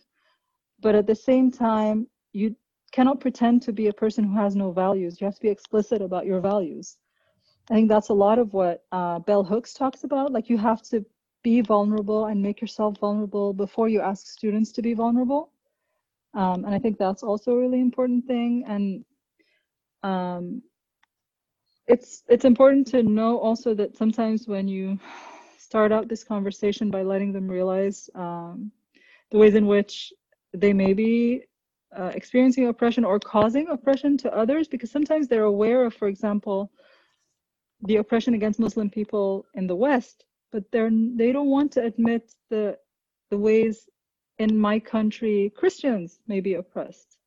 but 0.82 0.94
at 0.96 1.08
the 1.08 1.16
same 1.16 1.52
time, 1.52 2.08
you 2.34 2.56
cannot 2.92 3.20
pretend 3.20 3.62
to 3.64 3.72
be 3.72 3.88
a 3.88 3.94
person 3.94 4.24
who 4.24 4.36
has 4.36 4.56
no 4.56 4.72
values. 4.72 5.20
You 5.20 5.26
have 5.26 5.36
to 5.36 5.42
be 5.42 5.50
explicit 5.50 6.02
about 6.02 6.26
your 6.26 6.42
values. 6.42 6.98
I 7.70 7.74
think 7.74 7.90
that's 7.90 8.10
a 8.10 8.14
lot 8.14 8.40
of 8.40 8.54
what 8.54 8.84
uh, 8.92 9.20
Bell 9.20 9.44
Hooks 9.44 9.74
talks 9.74 10.04
about. 10.04 10.32
Like 10.32 10.50
you 10.50 10.58
have 10.58 10.82
to 10.84 11.06
be 11.44 11.62
vulnerable 11.62 12.26
and 12.26 12.42
make 12.42 12.62
yourself 12.62 12.98
vulnerable 13.00 13.54
before 13.54 13.90
you 13.90 14.02
ask 14.02 14.28
students 14.28 14.72
to 14.74 14.82
be 14.82 14.94
vulnerable. 14.94 15.52
Um, 16.34 16.66
and 16.66 16.74
I 16.74 16.80
think 16.80 16.98
that's 16.98 17.24
also 17.24 17.52
a 17.52 17.58
really 17.58 17.82
important 17.82 18.26
thing. 18.26 18.64
And 18.68 19.06
um, 20.04 20.62
it's 21.88 22.24
it's 22.28 22.46
important 22.46 22.86
to 22.88 23.04
know 23.04 23.40
also 23.40 23.74
that 23.74 23.96
sometimes 23.96 24.48
when 24.48 24.68
you 24.68 25.00
start 25.58 25.92
out 25.92 26.08
this 26.08 26.24
conversation 26.24 26.92
by 26.92 27.02
letting 27.02 27.32
them 27.32 27.48
realize 27.48 28.10
um, 28.16 28.72
the 29.32 29.38
ways 29.38 29.56
in 29.56 29.66
which 29.66 30.14
they 30.54 30.74
may 30.74 30.94
be 30.94 31.44
uh, 31.98 32.12
experiencing 32.14 32.68
oppression 32.68 33.04
or 33.06 33.20
causing 33.20 33.68
oppression 33.70 34.18
to 34.18 34.34
others 34.36 34.68
because 34.68 34.92
sometimes 34.92 35.28
they're 35.28 35.44
aware 35.44 35.86
of 35.86 35.94
for 35.94 36.08
example 36.08 36.72
the 37.84 37.98
oppression 37.98 38.34
against 38.34 38.60
muslim 38.60 38.90
people 38.90 39.46
in 39.54 39.68
the 39.68 39.76
west 39.76 40.26
but 40.52 40.64
they're 40.72 40.92
they 41.16 41.32
don't 41.32 41.50
want 41.50 41.72
to 41.72 41.84
admit 41.84 42.34
the 42.50 42.78
the 43.30 43.38
ways 43.38 43.90
in 44.40 44.58
my 44.58 44.80
country 44.80 45.52
christians 45.56 46.20
may 46.28 46.40
be 46.40 46.56
oppressed. 46.56 47.18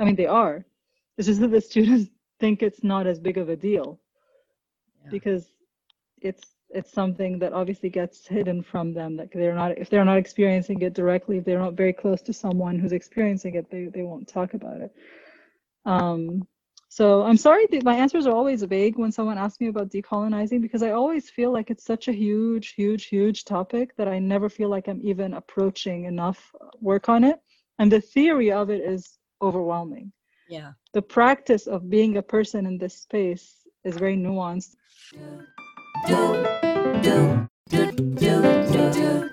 I 0.00 0.04
mean 0.04 0.16
they 0.16 0.26
are. 0.26 0.64
It's 1.16 1.26
just 1.26 1.40
that 1.40 1.50
the 1.50 1.60
students 1.72 2.10
think 2.40 2.62
it's 2.62 2.82
not 2.82 3.06
as 3.06 3.18
big 3.20 3.38
of 3.38 3.48
a 3.48 3.56
deal 3.56 4.00
because 5.10 5.48
it's 6.20 6.42
it's 6.70 6.90
something 6.92 7.38
that 7.38 7.52
obviously 7.52 7.88
gets 7.88 8.26
hidden 8.26 8.62
from 8.62 8.92
them 8.92 9.16
that 9.16 9.30
they're 9.32 9.54
not 9.54 9.76
if 9.78 9.90
they're 9.90 10.04
not 10.04 10.16
experiencing 10.16 10.80
it 10.82 10.94
directly 10.94 11.38
if 11.38 11.44
they're 11.44 11.58
not 11.58 11.74
very 11.74 11.92
close 11.92 12.22
to 12.22 12.32
someone 12.32 12.78
who's 12.78 12.92
experiencing 12.92 13.54
it 13.54 13.70
they, 13.70 13.86
they 13.86 14.02
won't 14.02 14.28
talk 14.28 14.54
about 14.54 14.80
it. 14.80 14.94
Um, 15.84 16.46
so 16.88 17.22
i'm 17.24 17.36
sorry 17.36 17.66
that 17.70 17.84
my 17.84 17.94
answers 17.94 18.26
are 18.26 18.34
always 18.34 18.62
vague 18.62 18.96
when 18.96 19.12
someone 19.12 19.36
asks 19.36 19.60
me 19.60 19.66
about 19.66 19.90
decolonizing 19.90 20.62
because 20.62 20.82
i 20.82 20.90
always 20.90 21.28
feel 21.28 21.52
like 21.52 21.70
it's 21.70 21.84
such 21.84 22.08
a 22.08 22.12
huge 22.12 22.74
huge 22.74 23.06
huge 23.06 23.44
topic 23.44 23.96
that 23.96 24.08
i 24.08 24.18
never 24.18 24.48
feel 24.48 24.68
like 24.68 24.86
i'm 24.88 25.00
even 25.02 25.34
approaching 25.34 26.04
enough 26.04 26.54
work 26.80 27.08
on 27.08 27.24
it. 27.24 27.40
And 27.78 27.90
the 27.90 28.00
theory 28.00 28.52
of 28.52 28.70
it 28.70 28.82
is 28.82 29.18
overwhelming. 29.42 30.12
Yeah. 30.48 30.72
The 30.92 31.02
practice 31.02 31.66
of 31.66 31.90
being 31.90 32.16
a 32.16 32.22
person 32.22 32.66
in 32.66 32.78
this 32.78 32.94
space 32.94 33.63
is 33.84 33.96
very 33.96 34.16
nuanced. 34.16 34.76
Do, 36.06 36.46
do, 37.02 37.48
do, 37.68 39.30